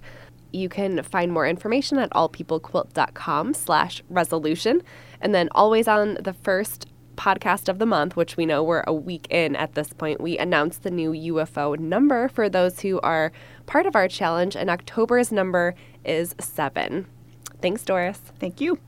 you 0.53 0.69
can 0.69 1.03
find 1.03 1.33
more 1.33 1.49
information 1.49 1.99
at 1.99 2.11
allpeoplequilt.com 2.11 3.55
slash 3.55 4.05
resolution. 4.09 4.83
And 5.21 5.35
then 5.35 5.49
always 5.53 5.89
on 5.89 6.15
the 6.21 6.33
first 6.33 6.87
podcast 7.17 7.69
of 7.69 7.79
the 7.79 7.87
month, 7.87 8.15
which 8.15 8.37
we 8.37 8.47
know 8.47 8.63
we're 8.63 8.85
a 8.87 8.93
week 8.93 9.27
in 9.31 9.57
at 9.57 9.75
this 9.75 9.93
point, 9.93 10.21
we 10.21 10.39
announce 10.39 10.79
the 10.79 10.91
new 10.91 11.13
UFO 11.13 11.79
number 11.79 12.29
for 12.29 12.49
those 12.49 12.81
who 12.81 13.01
are 13.01 13.33
part 13.65 13.87
of 13.87 13.97
our 13.97 14.09
challenge. 14.09 14.55
And 14.55 14.71
October's 14.71 15.33
number 15.33 15.75
is 16.05 16.35
seven. 16.39 17.07
Thanks, 17.61 17.83
Doris. 17.83 18.21
Thank 18.39 18.61
you. 18.61 18.79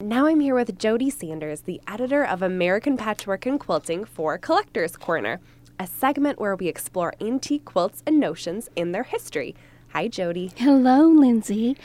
Now 0.00 0.26
I'm 0.26 0.40
here 0.40 0.54
with 0.54 0.78
Jody 0.78 1.10
Sanders, 1.10 1.62
the 1.62 1.80
editor 1.86 2.24
of 2.24 2.42
American 2.42 2.96
Patchwork 2.96 3.46
and 3.46 3.60
Quilting 3.60 4.04
for 4.04 4.38
Collector's 4.38 4.96
Corner, 4.96 5.40
a 5.78 5.86
segment 5.86 6.40
where 6.40 6.56
we 6.56 6.68
explore 6.68 7.14
antique 7.20 7.64
quilts 7.64 8.02
and 8.06 8.20
notions 8.20 8.68
in 8.76 8.92
their 8.92 9.04
history. 9.04 9.54
Hi, 9.94 10.08
Jody. 10.08 10.50
Hello, 10.56 11.06
Lindsay. 11.06 11.76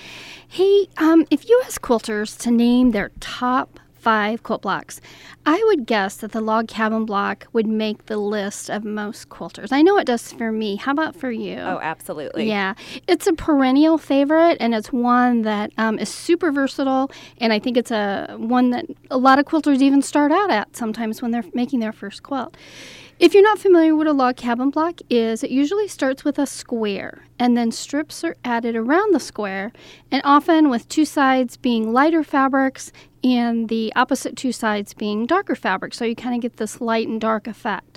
Hey, 0.47 0.87
um, 0.97 1.27
if 1.29 1.47
you 1.47 1.61
ask 1.63 1.79
quilters 1.79 2.35
to 2.39 2.49
name 2.49 2.89
their 2.89 3.11
top 3.19 3.79
five 3.99 4.41
quilt 4.41 4.63
blocks. 4.63 4.99
I 5.45 5.61
would 5.67 5.85
guess 5.85 6.17
that 6.17 6.31
the 6.31 6.41
log 6.41 6.67
cabin 6.67 7.05
block 7.05 7.45
would 7.53 7.67
make 7.67 8.07
the 8.07 8.17
list 8.17 8.69
of 8.69 8.83
most 8.83 9.29
quilters. 9.29 9.71
I 9.71 9.83
know 9.83 9.97
it 9.99 10.05
does 10.05 10.31
for 10.31 10.51
me. 10.51 10.77
How 10.77 10.93
about 10.93 11.15
for 11.15 11.29
you? 11.29 11.57
Oh, 11.57 11.79
absolutely. 11.81 12.47
Yeah. 12.47 12.73
It's 13.07 13.27
a 13.27 13.33
perennial 13.33 13.97
favorite, 13.99 14.57
and 14.59 14.73
it's 14.73 14.91
one 14.91 15.43
that 15.43 15.71
um, 15.77 15.99
is 15.99 16.09
super 16.09 16.51
versatile, 16.51 17.11
and 17.37 17.53
I 17.53 17.59
think 17.59 17.77
it's 17.77 17.91
a 17.91 18.35
one 18.39 18.71
that 18.71 18.85
a 19.11 19.17
lot 19.17 19.37
of 19.37 19.45
quilters 19.45 19.81
even 19.81 20.01
start 20.01 20.31
out 20.31 20.49
at 20.49 20.75
sometimes 20.75 21.21
when 21.21 21.29
they're 21.29 21.43
making 21.53 21.79
their 21.79 21.93
first 21.93 22.23
quilt. 22.23 22.57
If 23.19 23.33
you're 23.33 23.43
not 23.43 23.59
familiar 23.59 23.97
what 23.97 24.07
a 24.07 24.13
log 24.13 24.37
cabin 24.37 24.69
block 24.69 25.01
is, 25.09 25.43
it 25.43 25.51
usually 25.51 25.89
starts 25.89 26.23
with 26.23 26.39
a 26.39 26.47
square 26.47 27.25
and 27.37 27.57
then 27.57 27.69
strips 27.69 28.23
are 28.23 28.37
added 28.45 28.77
around 28.77 29.13
the 29.13 29.19
square, 29.19 29.73
and 30.09 30.21
often 30.23 30.69
with 30.69 30.87
two 30.87 31.03
sides 31.03 31.57
being 31.57 31.91
lighter 31.91 32.23
fabrics 32.23 32.93
and 33.21 33.67
the 33.67 33.91
opposite 33.93 34.37
two 34.37 34.53
sides 34.53 34.93
being 34.93 35.25
darker 35.25 35.55
fabric. 35.55 35.93
So 35.93 36.05
you 36.05 36.15
kind 36.15 36.33
of 36.33 36.41
get 36.41 36.55
this 36.55 36.79
light 36.79 37.09
and 37.09 37.19
dark 37.19 37.45
effect. 37.45 37.88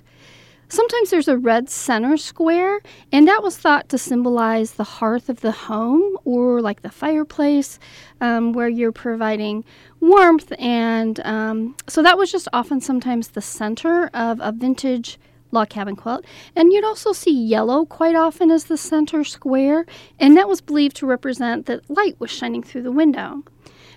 Sometimes 0.72 1.10
there's 1.10 1.28
a 1.28 1.36
red 1.36 1.68
center 1.68 2.16
square, 2.16 2.80
and 3.12 3.28
that 3.28 3.42
was 3.42 3.58
thought 3.58 3.90
to 3.90 3.98
symbolize 3.98 4.70
the 4.70 4.84
hearth 4.84 5.28
of 5.28 5.42
the 5.42 5.52
home 5.52 6.16
or 6.24 6.62
like 6.62 6.80
the 6.80 6.88
fireplace 6.88 7.78
um, 8.22 8.54
where 8.54 8.70
you're 8.70 8.90
providing 8.90 9.66
warmth. 10.00 10.50
And 10.58 11.20
um, 11.26 11.76
so 11.88 12.02
that 12.02 12.16
was 12.16 12.32
just 12.32 12.48
often 12.54 12.80
sometimes 12.80 13.28
the 13.28 13.42
center 13.42 14.06
of 14.14 14.40
a 14.40 14.50
vintage 14.50 15.18
log 15.50 15.68
cabin 15.68 15.94
quilt. 15.94 16.24
And 16.56 16.72
you'd 16.72 16.84
also 16.84 17.12
see 17.12 17.38
yellow 17.38 17.84
quite 17.84 18.16
often 18.16 18.50
as 18.50 18.64
the 18.64 18.78
center 18.78 19.24
square, 19.24 19.84
and 20.18 20.38
that 20.38 20.48
was 20.48 20.62
believed 20.62 20.96
to 20.96 21.06
represent 21.06 21.66
that 21.66 21.90
light 21.90 22.18
was 22.18 22.30
shining 22.30 22.62
through 22.62 22.84
the 22.84 22.90
window. 22.90 23.42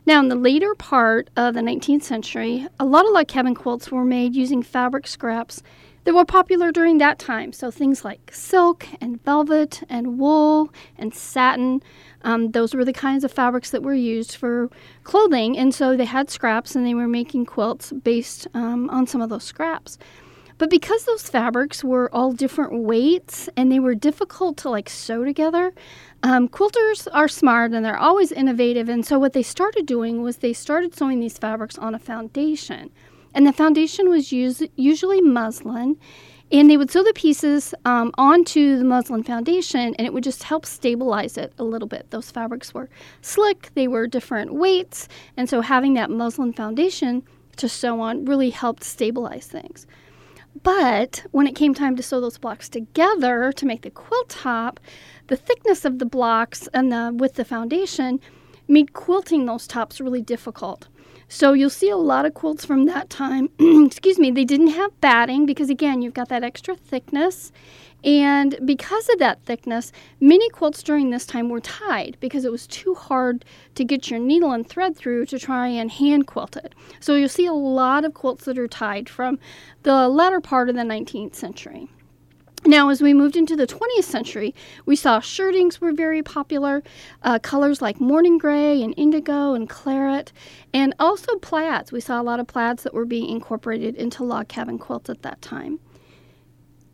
Now, 0.05 0.20
in 0.20 0.27
the 0.27 0.36
later 0.36 0.75
part 0.75 1.29
of 1.38 1.53
the 1.53 1.62
19th 1.62 2.03
century, 2.03 2.67
a 2.77 2.86
lot 2.86 3.05
of 3.05 3.13
log 3.13 3.29
cabin 3.29 3.55
quilts 3.55 3.91
were 3.91 4.03
made 4.03 4.36
using 4.36 4.62
fabric 4.62 5.08
scraps 5.08 5.63
that 6.05 6.13
were 6.13 6.25
popular 6.25 6.71
during 6.71 7.00
that 7.00 7.19
time. 7.19 7.51
So 7.51 7.69
things 7.69 8.05
like 8.05 8.31
silk 8.33 8.88
and 9.01 9.24
velvet 9.24 9.83
and 9.89 10.17
wool 10.17 10.71
and 10.97 11.13
satin. 11.13 11.81
Um, 12.21 12.51
those 12.51 12.74
were 12.74 12.85
the 12.85 12.93
kinds 12.93 13.24
of 13.24 13.31
fabrics 13.31 13.71
that 13.71 13.83
were 13.83 13.93
used 13.93 14.35
for 14.35 14.69
clothing. 15.03 15.57
And 15.57 15.74
so 15.74 15.97
they 15.97 16.05
had 16.05 16.29
scraps 16.29 16.75
and 16.75 16.85
they 16.85 16.93
were 16.93 17.07
making 17.07 17.45
quilts 17.45 17.91
based 17.91 18.47
um, 18.53 18.89
on 18.89 19.07
some 19.07 19.21
of 19.21 19.29
those 19.29 19.43
scraps. 19.43 19.97
But 20.57 20.69
because 20.69 21.03
those 21.03 21.27
fabrics 21.27 21.83
were 21.83 22.09
all 22.15 22.31
different 22.31 22.81
weights 22.83 23.50
and 23.57 23.69
they 23.69 23.79
were 23.79 23.95
difficult 23.95 24.55
to 24.57 24.69
like 24.69 24.89
sew 24.89 25.25
together, 25.25 25.74
um, 26.24 26.47
quilters 26.47 27.07
are 27.12 27.27
smart 27.27 27.74
and 27.74 27.83
they're 27.83 27.97
always 27.97 28.31
innovative. 28.31 28.88
And 28.88 29.05
so 29.05 29.19
what 29.19 29.33
they 29.33 29.43
started 29.43 29.85
doing 29.85 30.21
was 30.21 30.38
they 30.38 30.53
started 30.53 30.95
sewing 30.95 31.19
these 31.19 31.38
fabrics 31.38 31.77
on 31.77 31.93
a 31.93 32.00
foundation. 32.00 32.91
And 33.35 33.45
the 33.45 33.53
foundation 33.53 34.09
was 34.09 34.31
used, 34.31 34.63
usually 34.75 35.21
muslin 35.21 35.97
and 36.51 36.69
they 36.69 36.77
would 36.77 36.91
sew 36.91 37.03
the 37.03 37.11
pieces 37.13 37.73
um, 37.85 38.11
onto 38.17 38.77
the 38.77 38.83
muslin 38.83 39.23
foundation 39.23 39.93
and 39.95 40.07
it 40.07 40.13
would 40.13 40.23
just 40.23 40.43
help 40.43 40.65
stabilize 40.65 41.37
it 41.37 41.53
a 41.59 41.63
little 41.63 41.87
bit. 41.87 42.09
Those 42.11 42.31
fabrics 42.31 42.73
were 42.73 42.89
slick, 43.21 43.71
they 43.75 43.87
were 43.87 44.07
different 44.07 44.53
weights, 44.53 45.07
and 45.35 45.49
so 45.49 45.61
having 45.61 45.95
that 45.95 46.09
muslin 46.09 46.53
foundation 46.53 47.23
to 47.57 47.67
sew 47.67 47.99
on 47.99 48.25
really 48.25 48.51
helped 48.51 48.83
stabilize 48.83 49.47
things. 49.47 49.85
But 50.63 51.25
when 51.31 51.47
it 51.47 51.55
came 51.55 51.73
time 51.73 51.95
to 51.97 52.03
sew 52.03 52.21
those 52.21 52.37
blocks 52.37 52.69
together 52.69 53.51
to 53.51 53.65
make 53.65 53.81
the 53.81 53.89
quilt 53.89 54.29
top, 54.29 54.79
the 55.27 55.35
thickness 55.35 55.83
of 55.83 55.99
the 55.99 56.05
blocks 56.05 56.69
and 56.73 56.91
the 56.91 57.11
with 57.13 57.33
the 57.33 57.43
foundation 57.43 58.21
made 58.67 58.93
quilting 58.93 59.45
those 59.45 59.67
tops 59.67 59.99
really 59.99 60.21
difficult. 60.21 60.87
So 61.27 61.53
you'll 61.53 61.70
see 61.70 61.89
a 61.89 61.98
lot 61.98 62.25
of 62.25 62.34
quilts 62.34 62.65
from 62.65 62.86
that 62.86 63.10
time. 63.10 63.50
Excuse 63.60 64.20
me, 64.20 64.32
they 64.32 64.46
didn't 64.46 64.67
have 64.67 65.00
batting 65.01 65.46
because, 65.46 65.70
again, 65.70 66.01
you've 66.01 66.13
got 66.13 66.29
that 66.29 66.44
extra 66.44 66.75
thickness. 66.75 67.51
And 68.03 68.60
because 68.63 69.10
of 69.10 69.17
that 69.17 69.41
thickness, 69.44 69.91
many 70.20 70.48
quilts 70.51 70.84
during 70.84 71.10
this 71.10 71.25
time 71.25 71.50
were 71.50 71.60
tied 71.60 72.17
because 72.20 72.46
it 72.46 72.51
was 72.51 72.67
too 72.67 72.94
hard 72.94 73.44
to 73.74 73.84
get 73.84 74.12
your 74.12 74.20
needle 74.20 74.51
and 74.51 74.67
thread 74.67 74.96
through 74.96 75.25
to 75.27 75.39
try 75.39 75.67
and 75.67 75.89
hand 75.89 76.27
quilt 76.27 76.55
it. 76.55 76.75
So 77.00 77.15
you'll 77.15 77.29
see 77.29 77.48
a 77.48 77.53
lot 77.53 78.05
of 78.05 78.13
quilts 78.13 78.46
that 78.46 78.60
are 78.60 78.67
tied 78.67 79.10
from 79.10 79.39
the 79.82 80.08
latter 80.08 80.39
part 80.39 80.70
of 80.70 80.75
the 80.75 80.84
19th 80.84 81.34
century. 81.34 81.89
Now, 82.67 82.89
as 82.89 83.00
we 83.00 83.13
moved 83.13 83.36
into 83.36 83.55
the 83.55 83.67
20th 83.67 84.05
century, 84.05 84.55
we 84.88 84.95
saw 84.95 85.19
shirtings 85.19 85.79
were 85.79 85.91
very 85.91 86.24
popular, 86.24 86.81
uh, 87.22 87.38
colors 87.38 87.79
like 87.79 88.01
mourning 88.01 88.39
gray 88.39 88.81
and 88.81 88.95
indigo 88.98 89.53
and 89.53 89.69
claret, 89.69 90.34
and 90.74 90.95
also 91.00 91.38
plaids. 91.38 91.91
We 91.91 92.00
saw 92.00 92.19
a 92.19 92.24
lot 92.24 92.39
of 92.39 92.48
plaids 92.48 92.81
that 92.81 92.93
were 92.95 93.05
being 93.05 93.29
incorporated 93.29 93.95
into 93.95 94.24
log 94.24 94.48
cabin 94.48 94.79
quilts 94.79 95.12
at 95.12 95.22
that 95.22 95.43
time. 95.43 95.79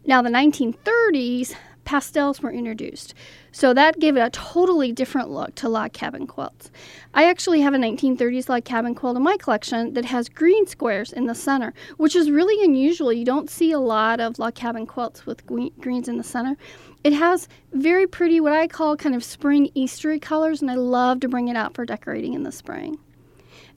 Now, 0.05 0.21
the 0.21 0.29
1930s, 0.29 1.55
pastels 1.85 2.41
were 2.41 2.51
introduced. 2.51 3.13
So 3.53 3.73
that 3.73 3.99
gave 3.99 4.15
it 4.15 4.21
a 4.21 4.29
totally 4.29 4.93
different 4.93 5.29
look 5.29 5.55
to 5.55 5.67
log 5.67 5.91
cabin 5.91 6.25
quilts. 6.25 6.71
I 7.13 7.29
actually 7.29 7.61
have 7.61 7.73
a 7.73 7.77
1930s 7.77 8.47
log 8.47 8.63
cabin 8.63 8.95
quilt 8.95 9.17
in 9.17 9.23
my 9.23 9.35
collection 9.37 9.93
that 9.93 10.05
has 10.05 10.29
green 10.29 10.65
squares 10.67 11.11
in 11.11 11.25
the 11.25 11.35
center, 11.35 11.73
which 11.97 12.15
is 12.15 12.31
really 12.31 12.63
unusual. 12.63 13.11
You 13.11 13.25
don't 13.25 13.49
see 13.49 13.73
a 13.73 13.79
lot 13.79 14.21
of 14.21 14.39
log 14.39 14.55
cabin 14.55 14.87
quilts 14.87 15.25
with 15.25 15.45
greens 15.45 16.07
in 16.07 16.17
the 16.17 16.23
center. 16.23 16.55
It 17.03 17.13
has 17.13 17.49
very 17.73 18.07
pretty, 18.07 18.39
what 18.39 18.53
I 18.53 18.67
call 18.67 18.95
kind 18.95 19.15
of 19.15 19.23
spring 19.23 19.69
Eastery 19.75 20.21
colors, 20.21 20.61
and 20.61 20.71
I 20.71 20.75
love 20.75 21.19
to 21.19 21.27
bring 21.27 21.49
it 21.49 21.57
out 21.57 21.73
for 21.73 21.85
decorating 21.85 22.33
in 22.33 22.43
the 22.43 22.51
spring. 22.51 22.99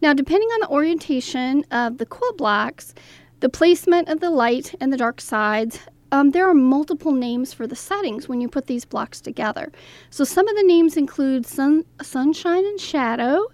Now, 0.00 0.12
depending 0.12 0.48
on 0.50 0.60
the 0.60 0.68
orientation 0.68 1.64
of 1.70 1.98
the 1.98 2.06
quilt 2.06 2.36
blocks, 2.36 2.94
the 3.40 3.48
placement 3.48 4.08
of 4.08 4.20
the 4.20 4.30
light 4.30 4.74
and 4.80 4.92
the 4.92 4.96
dark 4.96 5.20
sides, 5.20 5.80
um, 6.14 6.30
there 6.30 6.48
are 6.48 6.54
multiple 6.54 7.10
names 7.10 7.52
for 7.52 7.66
the 7.66 7.74
settings 7.74 8.28
when 8.28 8.40
you 8.40 8.48
put 8.48 8.68
these 8.68 8.84
blocks 8.84 9.20
together. 9.20 9.72
So 10.10 10.22
some 10.22 10.46
of 10.46 10.54
the 10.54 10.62
names 10.62 10.96
include 10.96 11.44
sun, 11.44 11.84
sunshine 12.00 12.64
and 12.64 12.80
shadow, 12.80 13.48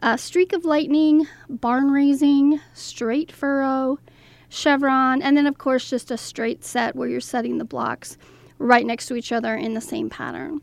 uh, 0.00 0.16
streak 0.16 0.52
of 0.52 0.64
lightning, 0.64 1.26
barn 1.48 1.90
raising, 1.90 2.60
straight 2.72 3.32
furrow, 3.32 3.98
chevron, 4.48 5.22
and 5.22 5.36
then 5.36 5.48
of 5.48 5.58
course 5.58 5.90
just 5.90 6.12
a 6.12 6.16
straight 6.16 6.64
set 6.64 6.94
where 6.94 7.08
you're 7.08 7.20
setting 7.20 7.58
the 7.58 7.64
blocks 7.64 8.16
right 8.58 8.86
next 8.86 9.06
to 9.06 9.16
each 9.16 9.32
other 9.32 9.56
in 9.56 9.74
the 9.74 9.80
same 9.80 10.08
pattern. 10.08 10.60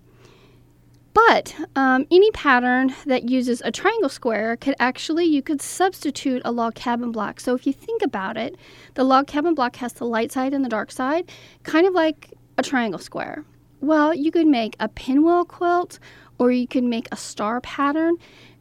But 1.13 1.56
um, 1.75 2.06
any 2.10 2.32
pattern 2.32 2.94
that 3.06 3.30
uses 3.30 3.62
a 3.65 3.72
triangle 3.72 4.10
square 4.10 4.56
could 4.56 4.75
actually, 4.80 5.25
you 5.25 5.41
could 5.41 5.62
substitute 5.62 6.41
a 6.46 6.51
log 6.51 6.75
cabin 6.75 7.12
block. 7.12 7.39
So 7.39 7.53
if 7.53 7.68
you 7.68 7.74
think 7.74 8.01
about 8.01 8.38
it, 8.38 8.56
the 8.94 9.03
log 9.03 9.27
cabin 9.27 9.53
block 9.53 9.75
has 9.77 9.94
the 9.94 10.06
light 10.06 10.32
side 10.32 10.53
and 10.53 10.63
the 10.63 10.70
dark 10.70 10.91
side, 10.91 11.30
kind 11.63 11.86
of 11.86 11.94
like 11.94 12.34
a 12.58 12.63
triangle 12.63 13.00
square. 13.00 13.44
Well, 13.82 14.13
you 14.13 14.32
could 14.32 14.48
make 14.48 14.75
a 14.80 14.88
pinwheel 14.88 15.44
quilt 15.44 16.00
or 16.38 16.51
you 16.51 16.68
could 16.68 16.84
make 16.84 17.08
a 17.12 17.18
star 17.18 17.60
pattern. 17.62 18.15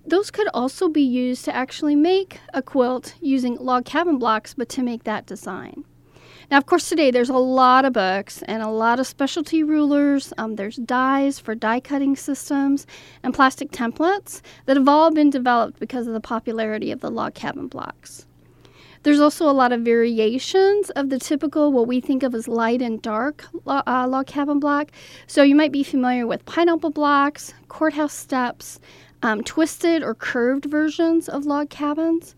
Those 0.07 0.31
could 0.31 0.49
also 0.55 0.89
be 0.89 1.03
used 1.03 1.45
to 1.45 1.55
actually 1.55 1.95
make 1.95 2.41
a 2.53 2.63
quilt 2.63 3.15
using 3.21 3.57
log 3.57 3.85
cabin 3.85 4.19
blocks, 4.19 4.55
but 4.55 4.69
to 4.71 4.83
make 4.83 5.05
that 5.05 5.27
design. 5.27 5.85
Now, 6.51 6.59
of 6.59 6.67
course, 6.67 6.89
today 6.89 7.13
there's 7.13 7.31
a 7.31 7.35
lot 7.35 7.85
of 7.85 7.93
books 7.93 8.43
and 8.43 8.61
a 8.61 8.69
lot 8.69 8.99
of 8.99 9.07
specialty 9.07 9.63
rulers. 9.63 10.33
Um, 10.37 10.57
there's 10.57 10.75
dies 10.75 11.39
for 11.39 11.55
die 11.55 11.79
cutting 11.79 12.17
systems 12.17 12.89
and 13.23 13.33
plastic 13.33 13.71
templates 13.71 14.41
that 14.67 14.77
have 14.77 14.89
all 14.89 15.13
been 15.13 15.31
developed 15.31 15.79
because 15.79 16.09
of 16.09 16.13
the 16.13 16.21
popularity 16.21 16.91
of 16.91 17.01
the 17.01 17.11
log 17.11 17.35
cabin 17.35 17.69
blocks. 17.69 18.27
There's 19.05 19.21
also 19.21 19.49
a 19.49 19.53
lot 19.53 19.73
of 19.73 19.83
variations 19.83 20.91
of 20.91 21.09
the 21.09 21.21
typical, 21.21 21.73
what 21.73 21.87
we 21.87 22.01
think 22.01 22.25
of 22.25 22.35
as 22.35 22.49
light 22.49 22.83
and 22.83 23.01
dark 23.01 23.47
uh, 23.65 24.07
log 24.09 24.27
cabin 24.27 24.59
block. 24.59 24.91
So 25.29 25.45
you 25.45 25.55
might 25.55 25.73
be 25.73 25.85
familiar 25.85 26.27
with 26.27 26.45
pineapple 26.47 26.91
blocks, 26.91 27.55
courthouse 27.69 28.13
steps, 28.13 28.81
um, 29.23 29.45
twisted 29.45 30.03
or 30.03 30.17
curved 30.17 30.65
versions 30.65 31.29
of 31.29 31.47
log 31.47 31.71
cabins. 31.71 32.35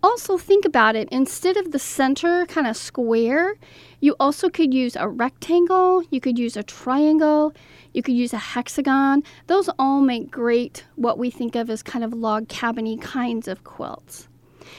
Also, 0.00 0.38
think 0.38 0.64
about 0.64 0.94
it 0.94 1.08
instead 1.10 1.56
of 1.56 1.72
the 1.72 1.78
center 1.78 2.46
kind 2.46 2.68
of 2.68 2.76
square, 2.76 3.56
you 4.00 4.14
also 4.20 4.48
could 4.48 4.72
use 4.72 4.94
a 4.94 5.08
rectangle, 5.08 6.04
you 6.10 6.20
could 6.20 6.38
use 6.38 6.56
a 6.56 6.62
triangle, 6.62 7.52
you 7.92 8.02
could 8.02 8.14
use 8.14 8.32
a 8.32 8.38
hexagon. 8.38 9.24
Those 9.48 9.68
all 9.76 10.00
make 10.00 10.30
great, 10.30 10.84
what 10.94 11.18
we 11.18 11.30
think 11.30 11.56
of 11.56 11.68
as 11.68 11.82
kind 11.82 12.04
of 12.04 12.12
log 12.12 12.46
cabiny 12.46 13.00
kinds 13.00 13.48
of 13.48 13.64
quilts. 13.64 14.27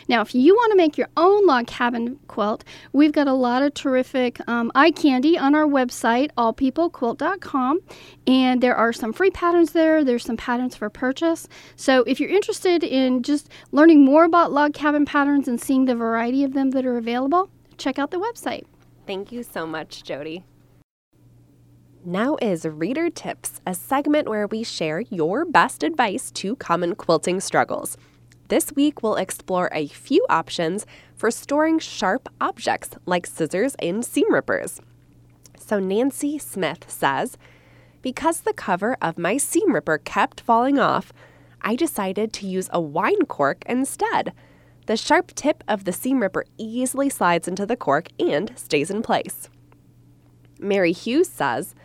Now, 0.08 0.22
if 0.22 0.34
you 0.34 0.54
want 0.54 0.72
to 0.72 0.78
make 0.78 0.98
your 0.98 1.10
own 1.18 1.46
log 1.46 1.68
cabin 1.68 2.20
quilt, 2.28 2.64
we've 2.94 3.12
got 3.12 3.28
a 3.28 3.34
lot 3.34 3.62
of 3.62 3.74
terrific 3.74 4.40
um, 4.48 4.72
eye 4.76 4.92
candy 4.92 5.38
on 5.38 5.56
our 5.56 5.66
website, 5.66 6.32
allpeoplequilt.com, 6.38 7.80
and 8.28 8.62
there 8.62 8.76
are 8.76 8.94
some 8.94 9.14
free 9.14 9.32
patterns 9.32 9.72
there. 9.72 10.04
There's 10.04 10.24
some 10.24 10.38
patterns 10.38 10.76
for 10.76 10.90
purchase. 10.90 11.48
So 11.76 12.04
if 12.04 12.20
you're 12.20 12.30
interested 12.30 12.84
in 12.84 13.24
just 13.24 13.50
learning 13.72 14.04
more 14.04 14.24
about 14.24 14.52
log 14.52 14.74
cabin 14.74 15.06
patterns 15.06 15.48
and 15.48 15.60
seeing 15.60 15.86
the 15.86 15.96
variety 15.96 16.44
of 16.44 16.54
them 16.54 16.72
that 16.72 16.86
are 16.86 16.98
available, 16.98 17.50
check 17.78 18.00
out 18.00 18.12
the 18.12 18.20
website. 18.20 18.66
Thank 19.08 19.32
you 19.32 19.44
so 19.44 19.66
much, 19.66 20.04
Jody. 20.04 20.44
Now 22.06 22.38
is 22.42 22.66
Reader 22.66 23.10
Tips, 23.10 23.60
a 23.68 23.74
segment 23.74 24.30
where 24.30 24.48
we 24.48 24.64
share 24.64 25.02
your 25.02 25.44
best 25.44 25.84
advice 25.84 26.32
to 26.32 26.56
common 26.56 26.96
quilting 26.96 27.42
struggles. 27.42 27.98
This 28.50 28.72
week, 28.74 29.04
we'll 29.04 29.16
explore 29.16 29.70
a 29.72 29.88
few 29.88 30.26
options 30.28 30.88
for 31.16 31.30
storing 31.30 31.78
sharp 31.78 32.28
objects 32.42 32.90
like 33.06 33.28
scissors 33.28 33.76
and 33.78 34.04
seam 34.04 34.34
rippers. 34.34 34.82
So, 35.56 35.80
Nancy 35.80 36.40
Smith 36.40 36.90
says, 36.90 37.38
Because 38.02 38.42
the 38.42 38.54
cover 38.54 38.98
of 39.04 39.20
my 39.20 39.38
seam 39.38 39.72
ripper 39.72 40.00
kept 40.00 40.42
falling 40.42 40.80
off, 40.80 41.14
I 41.62 41.76
decided 41.76 42.34
to 42.34 42.48
use 42.48 42.72
a 42.74 42.82
wine 42.82 43.28
cork 43.28 43.64
instead. 43.68 44.34
The 44.88 44.98
sharp 44.98 45.36
tip 45.36 45.64
of 45.68 45.84
the 45.84 45.94
seam 45.94 46.20
ripper 46.20 46.46
easily 46.58 47.10
slides 47.10 47.48
into 47.48 47.68
the 47.68 47.78
cork 47.78 48.08
and 48.20 48.52
stays 48.58 48.90
in 48.90 49.04
place. 49.04 49.48
Mary 50.58 50.92
Hughes 50.92 51.30
says, 51.30 51.76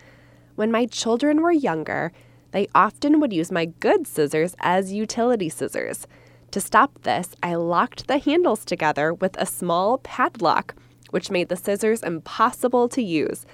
When 0.55 0.73
my 0.73 0.87
children 0.87 1.43
were 1.43 1.53
younger, 1.53 2.11
they 2.53 2.69
often 2.75 3.21
would 3.21 3.35
use 3.35 3.53
my 3.53 3.67
good 3.67 4.07
scissors 4.07 4.57
as 4.61 4.95
utility 4.95 5.51
scissors. 5.51 6.07
To 6.55 6.61
stop 6.61 7.03
this, 7.03 7.35
I 7.43 7.57
locked 7.57 8.07
the 8.07 8.19
handles 8.19 8.65
together 8.65 9.13
with 9.13 9.37
a 9.39 9.45
small 9.45 9.99
padlock, 9.99 10.77
which 11.11 11.29
made 11.29 11.49
the 11.49 11.57
scissors 11.57 12.01
impossible 12.01 12.89
to 12.91 13.03
use. 13.03 13.45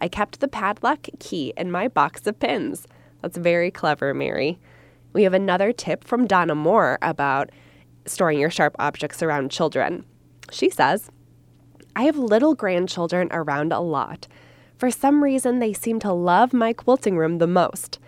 I 0.00 0.08
kept 0.08 0.40
the 0.40 0.48
padlock 0.48 1.06
key 1.20 1.52
in 1.56 1.70
my 1.70 1.86
box 1.86 2.26
of 2.26 2.40
pins. 2.40 2.88
That's 3.22 3.36
very 3.36 3.70
clever, 3.70 4.12
Mary. 4.12 4.58
We 5.12 5.22
have 5.22 5.34
another 5.34 5.72
tip 5.72 6.02
from 6.02 6.26
Donna 6.26 6.56
Moore 6.56 6.98
about 7.00 7.50
storing 8.06 8.40
your 8.40 8.50
sharp 8.50 8.74
objects 8.80 9.22
around 9.22 9.52
children. 9.52 10.04
She 10.50 10.68
says, 10.68 11.12
I 11.94 12.02
have 12.02 12.18
little 12.18 12.56
grandchildren 12.56 13.28
around 13.30 13.72
a 13.72 13.78
lot. 13.78 14.26
For 14.78 14.90
some 14.90 15.22
reason, 15.22 15.60
they 15.60 15.74
seem 15.74 16.00
to 16.00 16.12
love 16.12 16.52
my 16.52 16.72
quilting 16.72 17.16
room 17.16 17.38
the 17.38 17.46
most. 17.46 18.00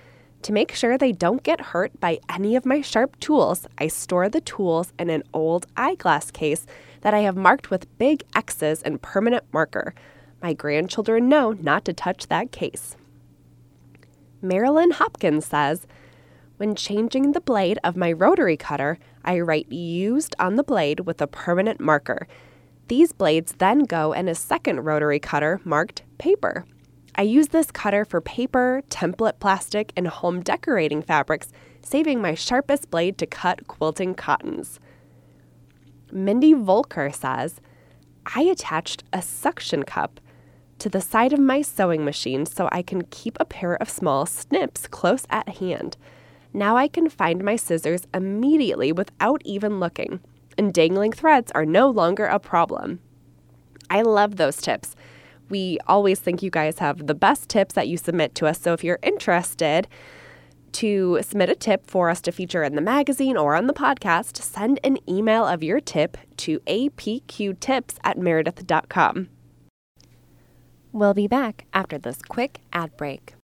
To 0.43 0.53
make 0.53 0.75
sure 0.75 0.97
they 0.97 1.13
don't 1.13 1.43
get 1.43 1.61
hurt 1.61 1.99
by 2.01 2.19
any 2.29 2.57
of 2.57 2.65
my 2.65 2.81
sharp 2.81 3.21
tools, 3.21 3.67
I 3.77 3.89
store 3.89 4.29
the 4.29 4.41
tools 4.41 4.93
in 4.99 5.11
an 5.11 5.23
old 5.35 5.67
eyeglass 5.77 6.31
case 6.31 6.67
that 7.03 7.13
I 7.13 7.21
have 7.21 7.37
marked 7.37 7.71
with 7.71 7.99
big 7.99 8.25
X's 8.35 8.83
and 8.83 9.03
permanent 9.03 9.45
marker. 9.53 9.95
My 10.43 10.55
grandchildren 10.55 11.29
know 11.29 11.53
not 11.53 11.85
to 11.85 11.93
touch 11.93 12.29
that 12.29 12.53
case. 12.53 12.97
Marilyn 14.41 14.93
Hopkins 14.93 15.45
says, 15.45 15.87
When 16.57 16.75
changing 16.75 17.33
the 17.33 17.43
blade 17.43 17.79
of 17.85 17.97
my 17.97 18.11
rotary 18.11 18.57
cutter, 18.57 18.99
I 19.23 19.41
write 19.41 19.71
used 19.71 20.35
on 20.39 20.57
the 20.57 20.65
blade 20.65 21.01
with 21.01 21.21
a 21.21 21.27
permanent 21.27 21.81
marker. 21.81 22.27
These 22.89 23.13
blades 23.13 23.55
then 23.59 23.81
go 23.81 24.15
in 24.15 24.29
a 24.29 24.35
second 24.35 24.81
rotary 24.81 25.19
cutter 25.19 25.61
marked 25.65 26.03
paper. 26.17 26.65
I 27.21 27.25
use 27.25 27.49
this 27.49 27.71
cutter 27.71 28.07
for 28.07 28.23
paper, 28.23 28.81
template 28.89 29.41
plastic, 29.41 29.93
and 29.95 30.09
home 30.09 30.41
decorating 30.41 31.03
fabrics, 31.03 31.53
saving 31.83 32.23
my 32.23 32.33
sharpest 32.33 32.91
blade 32.91 33.19
to 33.19 33.27
cut 33.27 33.67
quilting 33.67 34.15
cottons. 34.15 34.81
Mindy 36.11 36.55
Volker 36.55 37.11
says, 37.11 37.61
I 38.35 38.45
attached 38.45 39.05
a 39.13 39.21
suction 39.21 39.83
cup 39.83 40.19
to 40.79 40.89
the 40.89 41.03
side 41.03 41.35
of 41.35 41.39
my 41.39 41.61
sewing 41.61 42.07
machine 42.07 42.47
so 42.47 42.71
I 42.73 42.81
can 42.81 43.03
keep 43.11 43.37
a 43.39 43.45
pair 43.45 43.75
of 43.75 43.91
small 43.91 44.25
snips 44.25 44.89
close 44.89 45.27
at 45.29 45.59
hand. 45.59 45.99
Now 46.55 46.79
I 46.79 46.89
can 46.89 47.11
find 47.11 47.45
my 47.45 47.57
scissors 47.57 48.07
immediately 48.15 48.93
without 48.93 49.43
even 49.45 49.79
looking, 49.79 50.21
and 50.57 50.73
dangling 50.73 51.13
threads 51.13 51.53
are 51.55 51.67
no 51.67 51.91
longer 51.91 52.25
a 52.25 52.39
problem. 52.39 53.01
I 53.91 54.01
love 54.01 54.37
those 54.37 54.57
tips 54.57 54.97
we 55.51 55.79
always 55.87 56.21
think 56.21 56.43
you 56.43 56.51
guys 56.51 56.79
have 56.79 57.07
the 57.07 57.15
best 57.15 57.49
tips 57.49 57.75
that 57.75 57.89
you 57.89 57.97
submit 57.97 58.35
to 58.37 58.47
us. 58.47 58.61
So 58.61 58.73
if 58.73 58.83
you're 58.85 59.01
interested 59.03 59.89
to 60.73 61.19
submit 61.23 61.51
a 61.51 61.55
tip 61.55 61.87
for 61.87 62.09
us 62.09 62.21
to 62.23 62.33
feature 62.33 62.63
in 62.63 62.77
the 62.77 62.81
magazine 62.81 63.37
or 63.37 63.57
on 63.57 63.67
the 63.67 63.73
podcast, 63.73 64.37
send 64.37 64.79
an 64.85 64.99
email 65.09 65.45
of 65.47 65.63
your 65.63 65.81
tip 65.81 66.17
to 66.39 66.61
apqtips 66.61 67.99
at 68.05 68.19
meredith.com. 68.19 69.29
We'll 70.93 71.15
be 71.15 71.29
back 71.29 71.67
after 71.73 71.99
this 71.99 72.21
quick 72.23 72.61
ad 72.73 72.97
break. 72.97 73.35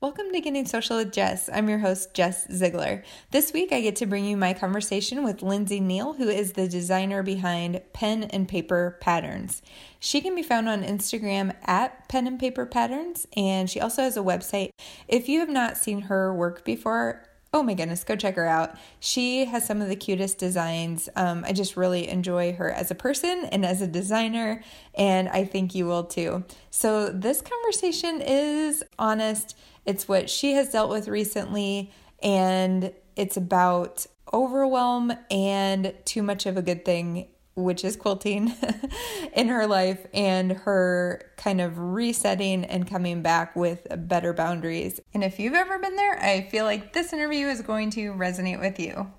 Welcome 0.00 0.32
to 0.32 0.40
Getting 0.40 0.66
Social 0.66 0.98
with 0.98 1.12
Jess. 1.12 1.48
I'm 1.50 1.66
your 1.66 1.78
host, 1.78 2.12
Jess 2.12 2.46
Ziegler. 2.52 3.04
This 3.30 3.54
week, 3.54 3.72
I 3.72 3.80
get 3.80 3.96
to 3.96 4.06
bring 4.06 4.26
you 4.26 4.36
my 4.36 4.52
conversation 4.52 5.24
with 5.24 5.40
Lindsay 5.40 5.80
Neal, 5.80 6.12
who 6.14 6.28
is 6.28 6.52
the 6.52 6.68
designer 6.68 7.22
behind 7.22 7.80
Pen 7.94 8.24
and 8.24 8.46
Paper 8.46 8.98
Patterns. 9.00 9.62
She 10.00 10.20
can 10.20 10.34
be 10.34 10.42
found 10.42 10.68
on 10.68 10.82
Instagram 10.82 11.54
at 11.64 12.06
Pen 12.08 12.26
and 12.26 12.38
Paper 12.38 12.66
Patterns, 12.66 13.26
and 13.34 13.70
she 13.70 13.80
also 13.80 14.02
has 14.02 14.18
a 14.18 14.20
website. 14.20 14.70
If 15.08 15.26
you 15.26 15.40
have 15.40 15.48
not 15.48 15.78
seen 15.78 16.02
her 16.02 16.34
work 16.34 16.66
before, 16.66 17.26
oh 17.54 17.62
my 17.62 17.72
goodness, 17.72 18.02
go 18.02 18.16
check 18.16 18.34
her 18.34 18.46
out. 18.46 18.76
She 18.98 19.44
has 19.44 19.64
some 19.64 19.80
of 19.80 19.88
the 19.88 19.96
cutest 19.96 20.38
designs. 20.38 21.08
Um, 21.14 21.44
I 21.46 21.52
just 21.52 21.76
really 21.76 22.08
enjoy 22.08 22.52
her 22.54 22.70
as 22.70 22.90
a 22.90 22.96
person 22.96 23.48
and 23.52 23.64
as 23.64 23.80
a 23.80 23.86
designer, 23.86 24.62
and 24.94 25.28
I 25.28 25.44
think 25.44 25.74
you 25.74 25.86
will 25.86 26.04
too. 26.04 26.44
So, 26.70 27.08
this 27.08 27.40
conversation 27.40 28.20
is 28.20 28.82
honest 28.98 29.56
it's 29.84 30.08
what 30.08 30.30
she 30.30 30.52
has 30.52 30.70
dealt 30.70 30.90
with 30.90 31.08
recently, 31.08 31.92
and 32.22 32.92
it's 33.16 33.36
about 33.36 34.06
overwhelm 34.32 35.12
and 35.30 35.94
too 36.04 36.22
much 36.22 36.46
of 36.46 36.56
a 36.56 36.62
good 36.62 36.84
thing, 36.84 37.28
which 37.54 37.84
is 37.84 37.96
quilting 37.96 38.52
in 39.34 39.48
her 39.48 39.66
life, 39.66 40.06
and 40.12 40.52
her 40.52 41.30
kind 41.36 41.60
of 41.60 41.78
resetting 41.78 42.64
and 42.64 42.88
coming 42.88 43.22
back 43.22 43.54
with 43.54 43.86
better 44.08 44.32
boundaries. 44.32 45.00
And 45.12 45.22
if 45.22 45.38
you've 45.38 45.54
ever 45.54 45.78
been 45.78 45.96
there, 45.96 46.18
I 46.18 46.48
feel 46.50 46.64
like 46.64 46.92
this 46.92 47.12
interview 47.12 47.46
is 47.48 47.60
going 47.60 47.90
to 47.90 48.12
resonate 48.12 48.60
with 48.60 48.80
you. 48.80 49.12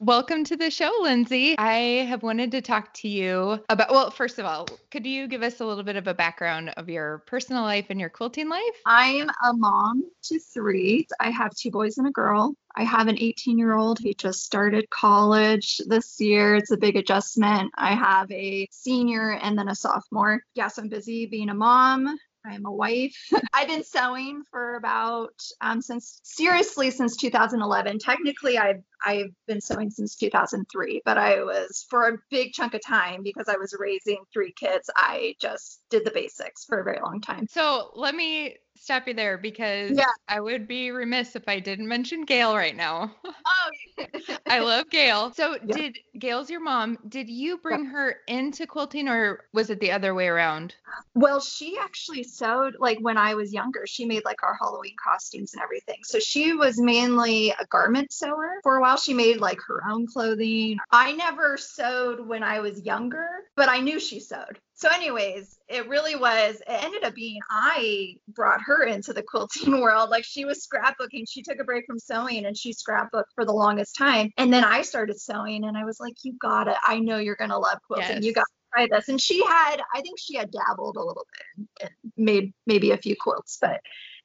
Welcome 0.00 0.44
to 0.44 0.56
the 0.56 0.70
show, 0.70 0.92
Lindsay. 1.00 1.56
I 1.58 2.06
have 2.08 2.22
wanted 2.22 2.52
to 2.52 2.60
talk 2.62 2.94
to 2.94 3.08
you 3.08 3.64
about, 3.68 3.90
well, 3.90 4.12
first 4.12 4.38
of 4.38 4.46
all, 4.46 4.68
could 4.92 5.04
you 5.04 5.26
give 5.26 5.42
us 5.42 5.58
a 5.58 5.66
little 5.66 5.82
bit 5.82 5.96
of 5.96 6.06
a 6.06 6.14
background 6.14 6.70
of 6.76 6.88
your 6.88 7.24
personal 7.26 7.64
life 7.64 7.86
and 7.90 7.98
your 7.98 8.08
quilting 8.08 8.48
life? 8.48 8.62
I'm 8.86 9.28
a 9.28 9.52
mom 9.52 10.04
to 10.22 10.38
three. 10.38 11.08
I 11.18 11.30
have 11.30 11.52
two 11.56 11.72
boys 11.72 11.98
and 11.98 12.06
a 12.06 12.12
girl. 12.12 12.54
I 12.76 12.84
have 12.84 13.08
an 13.08 13.18
18 13.18 13.58
year 13.58 13.76
old 13.76 13.98
who 13.98 14.14
just 14.14 14.44
started 14.44 14.88
college 14.88 15.80
this 15.88 16.20
year. 16.20 16.54
It's 16.54 16.70
a 16.70 16.76
big 16.76 16.94
adjustment. 16.94 17.72
I 17.76 17.96
have 17.96 18.30
a 18.30 18.68
senior 18.70 19.32
and 19.32 19.58
then 19.58 19.66
a 19.66 19.74
sophomore. 19.74 20.44
Yes, 20.54 20.78
I'm 20.78 20.88
busy 20.88 21.26
being 21.26 21.48
a 21.48 21.54
mom. 21.54 22.16
I'm 22.48 22.66
a 22.66 22.72
wife. 22.72 23.16
I've 23.52 23.68
been 23.68 23.84
sewing 23.84 24.42
for 24.50 24.76
about 24.76 25.34
um, 25.60 25.82
since 25.82 26.20
seriously 26.22 26.90
since 26.90 27.16
2011. 27.16 27.98
Technically, 27.98 28.58
I've 28.58 28.82
I've 29.04 29.32
been 29.46 29.60
sewing 29.60 29.90
since 29.90 30.16
2003, 30.16 31.02
but 31.04 31.18
I 31.18 31.42
was 31.42 31.86
for 31.88 32.08
a 32.08 32.18
big 32.30 32.52
chunk 32.52 32.74
of 32.74 32.80
time 32.84 33.22
because 33.22 33.48
I 33.48 33.56
was 33.56 33.74
raising 33.78 34.24
three 34.32 34.52
kids. 34.52 34.90
I 34.96 35.34
just 35.40 35.80
did 35.90 36.04
the 36.04 36.10
basics 36.10 36.64
for 36.64 36.80
a 36.80 36.84
very 36.84 37.00
long 37.02 37.20
time. 37.20 37.46
So 37.48 37.90
let 37.94 38.14
me 38.14 38.56
stop 38.80 39.06
you 39.08 39.14
there 39.14 39.38
because 39.38 39.96
Yeah. 39.96 40.04
I 40.28 40.40
would 40.40 40.68
be 40.68 40.90
remiss 40.90 41.36
if 41.36 41.48
I 41.48 41.60
didn't 41.60 41.88
mention 41.88 42.22
Gail 42.24 42.54
right 42.56 42.76
now. 42.76 43.14
Oh, 43.24 44.04
I 44.50 44.60
love 44.60 44.88
Gail. 44.90 45.32
So 45.32 45.56
Yeah. 45.66 45.74
did 45.74 45.98
Gail's 46.18 46.50
your 46.50 46.60
mom? 46.60 46.98
Did 47.08 47.28
you 47.28 47.58
bring 47.58 47.84
her 47.86 48.16
into 48.26 48.66
quilting 48.66 49.08
or 49.08 49.44
was 49.52 49.70
it 49.70 49.80
the 49.80 49.92
other 49.92 50.14
way 50.14 50.28
around? 50.28 50.74
Well, 51.14 51.40
she 51.40 51.78
actually 51.82 52.22
sewed 52.22 52.76
like 52.78 52.98
when 53.00 53.16
I 53.18 53.34
was 53.34 53.52
younger. 53.52 53.84
She 53.86 54.04
made 54.04 54.24
like 54.24 54.42
our 54.42 54.56
Halloween 54.60 54.94
costumes 55.02 55.52
and 55.54 55.62
everything. 55.62 55.98
So 56.04 56.18
she 56.18 56.54
was 56.54 56.80
mainly 56.80 57.50
a 57.50 57.66
garment 57.66 58.12
sewer 58.12 58.60
for 58.62 58.76
a 58.76 58.80
while. 58.80 58.96
She 58.96 59.14
made 59.14 59.38
like 59.38 59.58
her 59.66 59.82
own 59.90 60.06
clothing. 60.06 60.78
I 60.90 61.12
never 61.12 61.56
sewed 61.56 62.26
when 62.26 62.42
I 62.42 62.60
was 62.60 62.82
younger, 62.82 63.28
but 63.56 63.68
I 63.68 63.80
knew 63.80 63.98
she 63.98 64.20
sewed. 64.20 64.58
So, 64.78 64.88
anyways, 64.94 65.58
it 65.68 65.88
really 65.88 66.14
was, 66.14 66.54
it 66.60 66.84
ended 66.84 67.02
up 67.02 67.12
being 67.12 67.40
I 67.50 68.14
brought 68.28 68.60
her 68.62 68.84
into 68.84 69.12
the 69.12 69.24
quilting 69.24 69.80
world. 69.80 70.08
Like 70.08 70.24
she 70.24 70.44
was 70.44 70.64
scrapbooking. 70.64 71.24
She 71.28 71.42
took 71.42 71.58
a 71.60 71.64
break 71.64 71.84
from 71.84 71.98
sewing 71.98 72.46
and 72.46 72.56
she 72.56 72.72
scrapbooked 72.72 73.32
for 73.34 73.44
the 73.44 73.52
longest 73.52 73.96
time. 73.96 74.30
And 74.36 74.52
then 74.52 74.62
I 74.62 74.82
started 74.82 75.20
sewing 75.20 75.64
and 75.64 75.76
I 75.76 75.84
was 75.84 75.98
like, 75.98 76.14
you 76.22 76.34
got 76.40 76.68
it. 76.68 76.76
I 76.86 77.00
know 77.00 77.18
you're 77.18 77.34
going 77.34 77.50
to 77.50 77.58
love 77.58 77.78
quilting. 77.88 78.22
You 78.22 78.26
Yes. 78.26 78.34
got 78.34 78.46
try 78.72 78.86
this. 78.88 79.08
And 79.08 79.20
she 79.20 79.44
had, 79.44 79.78
I 79.92 80.00
think 80.00 80.16
she 80.20 80.36
had 80.36 80.52
dabbled 80.52 80.96
a 80.96 81.02
little 81.02 81.26
bit 81.58 81.68
and 81.82 81.90
made 82.16 82.52
maybe 82.64 82.92
a 82.92 82.98
few 82.98 83.16
quilts. 83.18 83.58
But, 83.60 83.80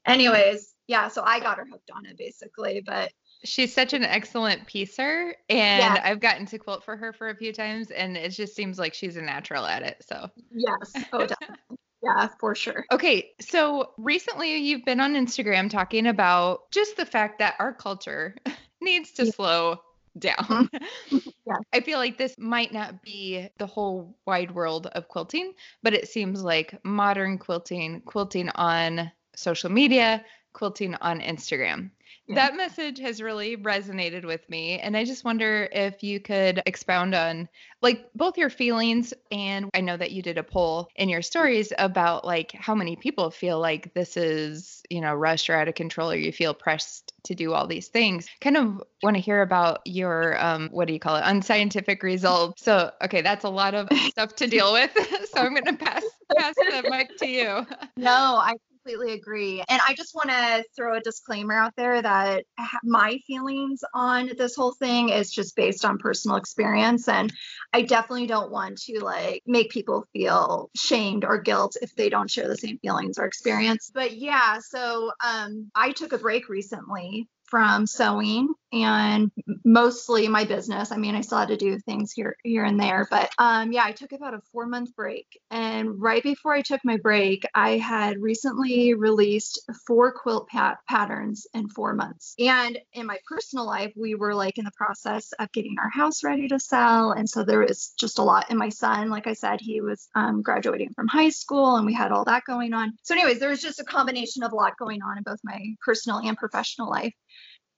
anyways, 0.05 0.71
yeah, 0.85 1.07
so 1.07 1.23
I 1.25 1.39
got 1.39 1.57
her 1.57 1.65
hooked 1.65 1.89
on 1.95 2.05
it 2.05 2.15
basically. 2.15 2.83
But 2.85 3.11
She's 3.43 3.73
such 3.73 3.93
an 3.93 4.03
excellent 4.03 4.65
piecer 4.67 5.35
and 5.49 5.79
Yeah. 5.95 6.01
I've 6.03 6.19
gotten 6.19 6.45
to 6.47 6.57
quilt 6.57 6.83
for 6.83 6.95
her 6.95 7.11
for 7.13 7.29
a 7.29 7.35
few 7.35 7.51
times 7.53 7.91
and 7.91 8.15
it 8.15 8.29
just 8.29 8.55
seems 8.55 8.79
like 8.79 8.93
she's 8.93 9.17
a 9.17 9.21
natural 9.21 9.65
at 9.65 9.83
it. 9.83 10.03
So 10.07 10.29
yes, 10.51 10.93
oh, 11.11 11.25
definitely. 11.27 11.77
Yeah, 12.01 12.27
for 12.39 12.53
sure. 12.55 12.85
Okay, 12.91 13.31
so 13.39 13.91
recently 13.97 14.57
you've 14.57 14.83
been 14.85 14.99
on 14.99 15.13
Instagram 15.13 15.69
talking 15.69 16.07
about 16.07 16.69
just 16.71 16.97
the 16.97 17.05
fact 17.05 17.39
that 17.39 17.55
our 17.59 17.73
culture 17.73 18.35
needs 18.81 19.11
to 19.13 19.25
Yeah. 19.25 19.31
slow 19.31 19.81
down. 20.17 20.69
Mm-hmm. 21.09 21.17
Yeah. 21.45 21.55
I 21.73 21.81
feel 21.81 21.97
like 21.97 22.17
this 22.17 22.35
might 22.37 22.71
not 22.71 23.03
be 23.03 23.49
the 23.57 23.65
whole 23.67 24.15
wide 24.25 24.51
world 24.51 24.87
of 24.87 25.09
quilting, 25.09 25.51
but 25.81 25.93
it 25.93 26.07
seems 26.07 26.41
like 26.41 26.79
modern 26.85 27.37
quilting, 27.37 27.99
quilting 28.05 28.47
on 28.55 29.11
social 29.35 29.69
media, 29.69 30.23
quilting 30.53 30.95
on 30.95 31.19
Instagram. 31.19 31.91
Yeah. 32.27 32.35
That 32.35 32.55
message 32.55 32.99
has 32.99 33.21
really 33.21 33.57
resonated 33.57 34.25
with 34.25 34.49
me. 34.49 34.79
And 34.79 34.95
I 34.95 35.03
just 35.03 35.25
wonder 35.25 35.67
if 35.71 36.03
you 36.03 36.21
could 36.21 36.63
expound 36.65 37.13
on 37.13 37.49
like 37.81 38.09
both 38.15 38.37
your 38.37 38.49
feelings 38.49 39.13
and 39.29 39.69
I 39.73 39.81
know 39.81 39.97
that 39.97 40.11
you 40.11 40.21
did 40.21 40.37
a 40.37 40.43
poll 40.43 40.87
in 40.95 41.09
your 41.09 41.21
stories 41.21 41.73
about 41.77 42.23
like 42.23 42.53
how 42.53 42.75
many 42.75 42.95
people 42.95 43.29
feel 43.29 43.59
like 43.59 43.93
this 43.93 44.15
is, 44.15 44.83
you 44.89 45.01
know, 45.01 45.13
rushed 45.13 45.49
or 45.49 45.55
out 45.55 45.67
of 45.67 45.75
control 45.75 46.11
or 46.11 46.15
you 46.15 46.31
feel 46.31 46.53
pressed 46.53 47.11
to 47.23 47.35
do 47.35 47.53
all 47.53 47.67
these 47.67 47.89
things. 47.89 48.27
Kind 48.39 48.55
of 48.55 48.81
want 49.01 49.17
to 49.17 49.21
hear 49.21 49.41
about 49.41 49.81
your 49.85 50.41
um 50.41 50.69
what 50.71 50.87
do 50.87 50.93
you 50.93 50.99
call 50.99 51.17
it? 51.17 51.23
unscientific 51.25 52.03
results. 52.03 52.63
So, 52.63 52.91
okay, 53.03 53.21
that's 53.21 53.43
a 53.43 53.49
lot 53.49 53.73
of 53.73 53.89
stuff 54.09 54.35
to 54.37 54.47
deal 54.47 54.71
with. 54.71 54.91
so 55.33 55.41
I'm 55.41 55.51
going 55.51 55.65
to 55.65 55.73
pass 55.73 56.03
pass 56.37 56.55
the 56.55 56.87
mic 56.89 57.17
to 57.17 57.27
you. 57.27 57.65
No, 57.97 58.37
I 58.37 58.55
completely 58.83 59.13
agree. 59.13 59.63
And 59.67 59.81
I 59.87 59.93
just 59.93 60.13
want 60.13 60.29
to 60.29 60.63
throw 60.75 60.97
a 60.97 61.01
disclaimer 61.01 61.53
out 61.53 61.73
there 61.75 62.01
that 62.01 62.45
my 62.83 63.19
feelings 63.25 63.83
on 63.93 64.31
this 64.37 64.55
whole 64.55 64.73
thing 64.73 65.09
is 65.09 65.31
just 65.31 65.55
based 65.55 65.85
on 65.85 65.97
personal 65.97 66.37
experience. 66.37 67.07
And 67.07 67.31
I 67.71 67.83
definitely 67.83 68.27
don't 68.27 68.51
want 68.51 68.81
to 68.83 69.03
like 69.03 69.43
make 69.45 69.71
people 69.71 70.05
feel 70.13 70.69
shamed 70.75 71.23
or 71.25 71.39
guilt 71.39 71.77
if 71.81 71.95
they 71.95 72.09
don't 72.09 72.29
share 72.29 72.47
the 72.47 72.57
same 72.57 72.77
feelings 72.79 73.17
or 73.17 73.25
experience. 73.25 73.91
But 73.93 74.17
yeah, 74.17 74.59
so 74.59 75.11
um, 75.23 75.71
I 75.75 75.91
took 75.91 76.13
a 76.13 76.17
break 76.17 76.49
recently 76.49 77.27
from 77.45 77.85
sewing 77.85 78.53
and 78.73 79.31
mostly 79.63 80.27
my 80.27 80.43
business. 80.43 80.91
I 80.91 80.97
mean, 80.97 81.15
I 81.15 81.21
still 81.21 81.37
had 81.37 81.49
to 81.49 81.57
do 81.57 81.77
things 81.79 82.11
here 82.11 82.35
here 82.43 82.65
and 82.65 82.79
there, 82.79 83.07
but 83.09 83.31
um 83.37 83.71
yeah, 83.71 83.83
I 83.85 83.91
took 83.91 84.11
about 84.11 84.33
a 84.33 84.41
4 84.51 84.65
month 84.65 84.95
break. 84.95 85.27
And 85.51 86.01
right 86.01 86.23
before 86.23 86.53
I 86.53 86.61
took 86.61 86.81
my 86.83 86.97
break, 86.97 87.43
I 87.53 87.77
had 87.77 88.19
recently 88.19 88.95
released 88.95 89.61
four 89.85 90.11
quilt 90.11 90.47
pat- 90.47 90.79
patterns 90.89 91.45
in 91.53 91.69
4 91.69 91.93
months. 91.93 92.33
And 92.39 92.79
in 92.93 93.05
my 93.05 93.19
personal 93.27 93.65
life, 93.65 93.93
we 93.95 94.15
were 94.15 94.33
like 94.33 94.57
in 94.57 94.65
the 94.65 94.71
process 94.75 95.31
of 95.39 95.51
getting 95.51 95.75
our 95.79 95.89
house 95.89 96.23
ready 96.23 96.47
to 96.47 96.59
sell, 96.59 97.11
and 97.11 97.29
so 97.29 97.43
there 97.43 97.59
was 97.59 97.93
just 97.99 98.17
a 98.17 98.23
lot. 98.23 98.47
And 98.49 98.57
my 98.57 98.69
son, 98.69 99.09
like 99.09 99.27
I 99.27 99.33
said, 99.33 99.61
he 99.61 99.81
was 99.81 100.09
um, 100.15 100.41
graduating 100.41 100.93
from 100.95 101.07
high 101.07 101.29
school, 101.29 101.75
and 101.75 101.85
we 101.85 101.93
had 101.93 102.11
all 102.11 102.25
that 102.25 102.43
going 102.45 102.73
on. 102.73 102.93
So, 103.03 103.13
anyways, 103.13 103.39
there 103.39 103.49
was 103.49 103.61
just 103.61 103.79
a 103.79 103.83
combination 103.83 104.41
of 104.43 104.51
a 104.51 104.55
lot 104.55 104.77
going 104.77 105.01
on 105.03 105.17
in 105.17 105.23
both 105.23 105.39
my 105.43 105.59
personal 105.85 106.19
and 106.19 106.35
professional 106.35 106.89
life 106.89 107.13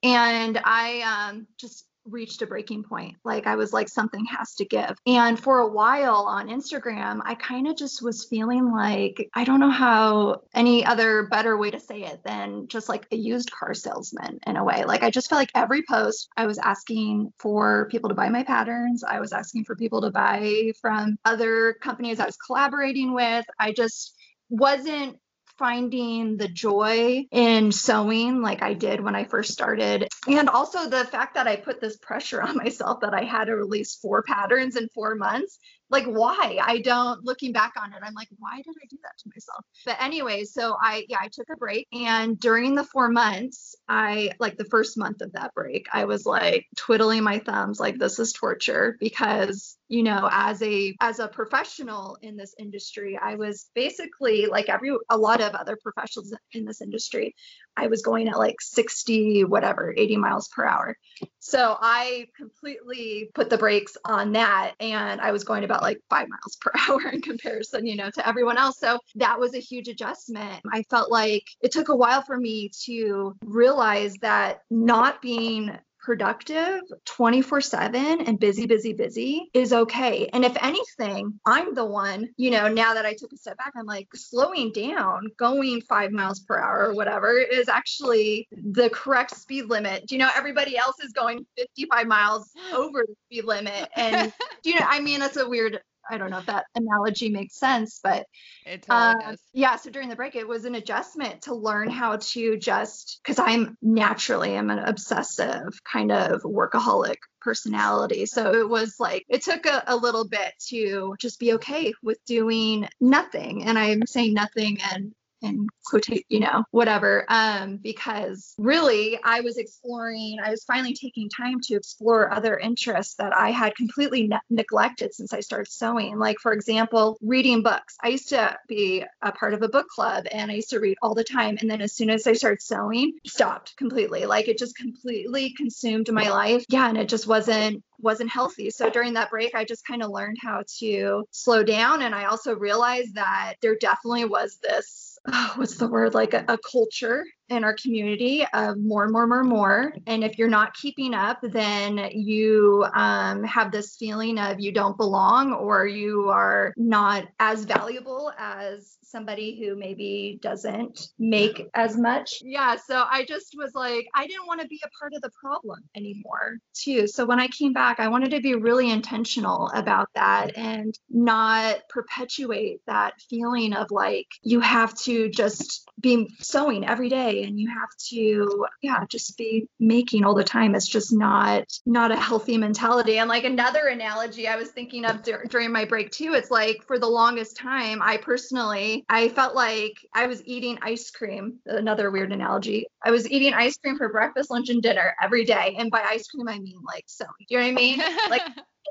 and 0.05 0.61
I 0.63 1.29
um, 1.31 1.47
just 1.57 1.87
reached 2.05 2.43
a 2.43 2.47
breaking 2.47 2.83
point. 2.83 3.15
Like 3.23 3.47
I 3.47 3.55
was 3.55 3.73
like, 3.73 3.89
something 3.89 4.23
has 4.25 4.53
to 4.55 4.65
give. 4.65 4.95
And 5.07 5.39
for 5.39 5.59
a 5.59 5.67
while 5.67 6.27
on 6.27 6.49
Instagram, 6.49 7.21
I 7.25 7.33
kind 7.33 7.67
of 7.67 7.75
just 7.75 8.03
was 8.03 8.25
feeling 8.25 8.71
like 8.71 9.27
I 9.33 9.43
don't 9.43 9.59
know 9.59 9.71
how 9.71 10.41
any 10.53 10.85
other 10.85 11.23
better 11.23 11.57
way 11.57 11.71
to 11.71 11.79
say 11.79 12.03
it 12.03 12.21
than 12.23 12.67
just 12.67 12.87
like 12.87 13.07
a 13.11 13.15
used 13.15 13.51
car 13.51 13.73
salesman 13.73 14.39
in 14.45 14.55
a 14.55 14.63
way. 14.63 14.85
Like 14.85 15.01
I 15.01 15.09
just 15.09 15.29
felt 15.29 15.39
like 15.39 15.51
every 15.55 15.83
post 15.89 16.29
I 16.37 16.45
was 16.45 16.59
asking 16.59 17.33
for 17.39 17.87
people 17.89 18.09
to 18.09 18.15
buy 18.15 18.29
my 18.29 18.43
patterns. 18.43 19.03
I 19.03 19.19
was 19.19 19.33
asking 19.33 19.65
for 19.65 19.75
people 19.75 20.01
to 20.01 20.11
buy 20.11 20.73
from 20.79 21.17
other 21.25 21.73
companies 21.81 22.19
I 22.19 22.27
was 22.27 22.37
collaborating 22.37 23.13
with. 23.15 23.45
I 23.59 23.71
just 23.71 24.13
wasn't 24.49 25.17
finding 25.57 26.37
the 26.37 26.47
joy 26.47 27.25
in 27.31 27.71
sewing 27.71 28.41
like 28.41 28.61
I 28.61 28.73
did 28.73 29.01
when 29.01 29.15
I 29.15 29.23
first 29.23 29.51
started. 29.51 30.07
And 30.27 30.49
also 30.49 30.89
the 30.89 31.05
fact 31.05 31.35
that 31.35 31.47
I 31.47 31.55
put 31.55 31.79
this 31.79 31.97
pressure 31.97 32.41
on 32.41 32.57
myself 32.63 33.01
that 33.01 33.13
I 33.13 33.23
had 33.23 33.45
to 33.45 33.55
release 33.55 33.95
four 33.95 34.23
patterns 34.23 34.75
in 34.75 34.89
four 34.93 35.15
months. 35.15 35.59
Like, 35.89 36.05
why? 36.05 36.59
I 36.61 36.79
don't, 36.79 37.23
looking 37.23 37.51
back 37.51 37.73
on 37.81 37.93
it, 37.93 37.99
I'm 38.03 38.13
like, 38.13 38.29
why 38.39 38.57
did 38.57 38.75
I 38.81 38.85
do 38.89 38.97
that 39.03 39.17
to 39.19 39.29
myself? 39.33 39.63
But 39.85 39.97
anyway, 39.99 40.43
so 40.43 40.75
I, 40.81 41.05
yeah, 41.09 41.17
I 41.21 41.29
took 41.31 41.47
a 41.51 41.57
break. 41.57 41.87
And 41.93 42.39
during 42.39 42.75
the 42.75 42.83
four 42.83 43.09
months, 43.09 43.75
I, 43.87 44.31
like 44.39 44.57
the 44.57 44.65
first 44.65 44.97
month 44.97 45.21
of 45.21 45.33
that 45.33 45.53
break, 45.53 45.87
I 45.93 46.05
was 46.05 46.25
like 46.25 46.65
twiddling 46.75 47.23
my 47.23 47.39
thumbs, 47.39 47.79
like, 47.79 47.97
this 47.99 48.19
is 48.19 48.33
torture 48.33 48.97
because 48.99 49.77
you 49.87 50.03
know 50.03 50.27
as 50.31 50.61
a 50.63 50.95
as 50.99 51.19
a 51.19 51.27
professional 51.27 52.17
in 52.21 52.35
this 52.35 52.55
industry 52.57 53.19
i 53.21 53.35
was 53.35 53.69
basically 53.75 54.47
like 54.47 54.67
every 54.67 54.91
a 55.09 55.17
lot 55.17 55.41
of 55.41 55.53
other 55.53 55.77
professionals 55.81 56.33
in 56.53 56.65
this 56.65 56.81
industry 56.81 57.35
i 57.77 57.87
was 57.87 58.01
going 58.01 58.27
at 58.27 58.37
like 58.37 58.59
60 58.61 59.43
whatever 59.45 59.93
80 59.95 60.17
miles 60.17 60.47
per 60.49 60.65
hour. 60.65 60.97
So 61.39 61.77
i 61.79 62.27
completely 62.35 63.29
put 63.33 63.49
the 63.49 63.57
brakes 63.57 63.97
on 64.05 64.33
that 64.33 64.73
and 64.79 65.21
i 65.21 65.31
was 65.31 65.43
going 65.43 65.63
about 65.63 65.81
like 65.81 65.99
5 66.09 66.27
miles 66.27 66.57
per 66.59 66.71
hour 66.89 67.09
in 67.09 67.21
comparison 67.21 67.85
you 67.85 67.95
know 67.95 68.09
to 68.11 68.27
everyone 68.27 68.57
else. 68.57 68.79
So 68.79 68.99
that 69.15 69.39
was 69.39 69.55
a 69.55 69.59
huge 69.59 69.87
adjustment. 69.87 70.61
I 70.71 70.83
felt 70.83 71.11
like 71.11 71.43
it 71.61 71.71
took 71.71 71.89
a 71.89 71.95
while 71.95 72.21
for 72.21 72.37
me 72.37 72.69
to 72.85 73.35
realize 73.43 74.15
that 74.21 74.61
not 74.69 75.21
being 75.21 75.77
productive 76.05 76.81
24 77.05 77.61
7 77.61 78.21
and 78.21 78.39
busy, 78.39 78.67
busy, 78.67 78.93
busy 78.93 79.49
is 79.55 79.73
okay. 79.73 80.29
And 80.31 80.45
if 80.45 80.55
anything, 80.61 81.39
I'm 81.47 81.73
the 81.73 81.83
one, 81.83 82.29
you 82.37 82.51
know, 82.51 82.67
now 82.67 82.93
that 82.93 83.07
I 83.07 83.15
took 83.15 83.33
a 83.33 83.37
step 83.37 83.57
back, 83.57 83.73
I'm 83.75 83.87
like 83.87 84.07
slowing 84.13 84.71
down, 84.71 85.23
going 85.37 85.81
five 85.81 86.11
miles 86.11 86.41
per 86.41 86.59
hour 86.59 86.89
or 86.89 86.93
whatever 86.93 87.39
is 87.39 87.67
actually 87.67 88.47
the 88.51 88.91
correct 88.91 89.35
speed 89.35 89.65
limit. 89.65 90.05
Do 90.05 90.13
you 90.13 90.19
know, 90.19 90.29
everybody 90.35 90.77
else 90.77 90.99
is 91.03 91.11
going 91.11 91.43
55 91.57 92.05
miles 92.05 92.51
over 92.73 93.03
the 93.07 93.15
speed 93.25 93.45
limit. 93.45 93.89
And, 93.95 94.31
do 94.63 94.69
you 94.69 94.79
know, 94.79 94.85
I 94.87 94.99
mean, 94.99 95.19
that's 95.19 95.37
a 95.37 95.49
weird. 95.49 95.81
I 96.09 96.17
don't 96.17 96.29
know 96.29 96.39
if 96.39 96.45
that 96.47 96.65
analogy 96.75 97.29
makes 97.29 97.55
sense, 97.59 97.99
but 98.03 98.25
It 98.65 98.83
totally 98.83 99.25
uh, 99.25 99.29
does. 99.31 99.39
yeah 99.53 99.75
so 99.77 99.89
during 99.89 100.09
the 100.09 100.15
break 100.15 100.35
it 100.35 100.47
was 100.47 100.65
an 100.65 100.75
adjustment 100.75 101.43
to 101.43 101.55
learn 101.55 101.89
how 101.89 102.17
to 102.17 102.57
just 102.57 103.19
because 103.23 103.39
i'm 103.39 103.77
naturally 103.81 104.57
i'm 104.57 104.69
an 104.69 104.79
obsessive 104.79 105.79
kind 105.91 106.11
of 106.11 106.41
workaholic 106.43 107.17
personality 107.41 108.25
so 108.25 108.53
it 108.53 108.67
was 108.67 108.95
like 108.99 109.23
it 109.29 109.43
took 109.43 109.65
a, 109.65 109.83
a 109.87 109.95
little 109.95 110.27
bit 110.27 110.53
to 110.67 111.15
just 111.19 111.39
be 111.39 111.53
okay 111.53 111.93
with 112.03 112.17
doing 112.25 112.87
nothing 112.99 113.63
and 113.65 113.77
i'm 113.77 114.05
saying 114.05 114.33
nothing 114.33 114.77
and 114.93 115.13
and 115.45 115.69
quotate, 115.85 116.25
you 116.29 116.39
know, 116.39 116.63
whatever. 116.71 117.25
Um, 117.29 117.77
because 117.77 118.53
really 118.57 119.19
I 119.23 119.41
was 119.41 119.57
exploring, 119.57 120.37
I 120.43 120.49
was 120.49 120.63
finally 120.63 120.93
taking 120.93 121.29
time 121.29 121.59
to 121.63 121.75
explore 121.75 122.33
other 122.33 122.57
interests 122.57 123.15
that 123.15 123.35
I 123.35 123.51
had 123.51 123.75
completely 123.75 124.27
ne- 124.27 124.39
neglected 124.49 125.13
since 125.13 125.33
I 125.33 125.39
started 125.39 125.71
sewing. 125.71 126.17
Like, 126.17 126.37
for 126.39 126.53
example, 126.53 127.17
reading 127.21 127.63
books. 127.63 127.95
I 128.01 128.09
used 128.09 128.29
to 128.29 128.57
be 128.67 129.05
a 129.21 129.31
part 129.31 129.53
of 129.53 129.61
a 129.61 129.69
book 129.69 129.87
club 129.87 130.25
and 130.31 130.51
I 130.51 130.55
used 130.55 130.69
to 130.71 130.79
read 130.79 130.97
all 131.01 131.13
the 131.13 131.23
time. 131.23 131.57
And 131.59 131.69
then 131.69 131.81
as 131.81 131.93
soon 131.93 132.09
as 132.09 132.27
I 132.27 132.33
started 132.33 132.61
sewing, 132.61 133.13
stopped 133.25 133.75
completely. 133.77 134.25
Like 134.25 134.47
it 134.47 134.57
just 134.57 134.75
completely 134.75 135.53
consumed 135.55 136.11
my 136.11 136.29
life. 136.29 136.65
Yeah. 136.69 136.89
And 136.89 136.97
it 136.97 137.09
just 137.09 137.27
wasn't 137.27 137.83
wasn't 137.99 138.29
healthy. 138.29 138.69
So 138.69 138.89
during 138.89 139.13
that 139.13 139.29
break, 139.29 139.55
I 139.55 139.65
just 139.65 139.85
kind 139.85 140.03
of 140.03 140.11
learned 140.11 140.37
how 140.41 140.63
to 140.79 141.25
slow 141.31 141.63
down. 141.63 142.01
And 142.01 142.13
I 142.13 142.25
also 142.25 142.55
realized 142.55 143.15
that 143.15 143.55
there 143.61 143.75
definitely 143.75 144.25
was 144.25 144.57
this, 144.61 145.14
oh, 145.31 145.53
what's 145.55 145.77
the 145.77 145.87
word, 145.87 146.13
like 146.13 146.33
a, 146.33 146.45
a 146.47 146.57
culture 146.71 147.25
in 147.49 147.63
our 147.63 147.75
community 147.75 148.45
of 148.53 148.77
more 148.77 149.03
and 149.03 149.11
more, 149.11 149.27
more, 149.27 149.43
more. 149.43 149.93
And 150.07 150.23
if 150.23 150.37
you're 150.37 150.49
not 150.49 150.73
keeping 150.73 151.13
up, 151.13 151.39
then 151.43 152.09
you 152.11 152.85
um, 152.95 153.43
have 153.43 153.71
this 153.71 153.95
feeling 153.95 154.39
of 154.39 154.59
you 154.59 154.71
don't 154.71 154.97
belong 154.97 155.53
or 155.53 155.85
you 155.85 156.29
are 156.29 156.73
not 156.75 157.27
as 157.39 157.65
valuable 157.65 158.31
as 158.37 158.97
somebody 159.03 159.59
who 159.59 159.75
maybe 159.75 160.39
doesn't 160.41 161.09
make 161.19 161.69
as 161.73 161.97
much. 161.97 162.41
Yeah. 162.41 162.75
So 162.75 163.05
I 163.09 163.25
just 163.25 163.55
was 163.55 163.73
like, 163.75 164.07
I 164.15 164.25
didn't 164.27 164.47
want 164.47 164.61
to 164.61 164.67
be 164.67 164.81
a 164.83 164.89
part 164.99 165.13
of 165.13 165.21
the 165.21 165.31
problem 165.39 165.79
anymore, 165.95 166.57
too. 166.73 167.07
So 167.07 167.25
when 167.25 167.39
I 167.39 167.47
came 167.47 167.73
back, 167.73 167.99
I 167.99 168.07
wanted 168.07 168.31
to 168.31 168.41
be 168.41 168.55
really 168.55 168.89
intentional 168.89 169.69
about 169.73 170.09
that 170.15 170.57
and 170.57 170.97
not 171.09 171.87
perpetuate 171.89 172.81
that 172.87 173.13
feeling 173.29 173.73
of 173.73 173.91
like 173.91 174.27
you 174.41 174.59
have 174.59 174.95
to 175.01 175.29
just 175.29 175.87
be 175.99 176.27
sewing 176.39 176.85
every 176.85 177.09
day 177.09 177.34
and 177.43 177.59
you 177.59 177.69
have 177.69 177.89
to 178.09 178.65
yeah 178.81 179.05
just 179.09 179.37
be 179.37 179.67
making 179.79 180.23
all 180.23 180.35
the 180.35 180.43
time. 180.43 180.75
It's 180.75 180.87
just 180.87 181.13
not 181.13 181.65
not 181.85 182.11
a 182.11 182.15
healthy 182.15 182.57
mentality. 182.57 183.17
And 183.19 183.29
like 183.29 183.43
another 183.43 183.87
analogy 183.87 184.47
i 184.47 184.55
was 184.55 184.69
thinking 184.69 185.05
of 185.05 185.23
dur- 185.23 185.45
during 185.49 185.71
my 185.71 185.85
break 185.85 186.11
too 186.11 186.33
it's 186.33 186.51
like 186.51 186.83
for 186.85 186.99
the 186.99 187.07
longest 187.07 187.57
time 187.57 188.01
i 188.01 188.17
personally 188.17 189.05
i 189.09 189.29
felt 189.29 189.55
like 189.55 189.97
i 190.13 190.27
was 190.27 190.43
eating 190.45 190.77
ice 190.81 191.09
cream. 191.11 191.59
Another 191.65 192.11
weird 192.11 192.31
analogy. 192.31 192.87
I 193.03 193.11
was 193.11 193.29
eating 193.29 193.53
ice 193.53 193.77
cream 193.77 193.97
for 193.97 194.09
breakfast 194.09 194.49
lunch 194.51 194.69
and 194.69 194.81
dinner 194.81 195.15
every 195.21 195.45
day. 195.45 195.75
And 195.77 195.91
by 195.91 196.01
ice 196.01 196.27
cream 196.27 196.47
i 196.47 196.59
mean 196.59 196.77
like 196.85 197.05
so 197.07 197.25
you 197.49 197.57
know 197.57 197.63
what 197.63 197.69
i 197.69 197.73
mean? 197.73 198.01
Like 198.29 198.41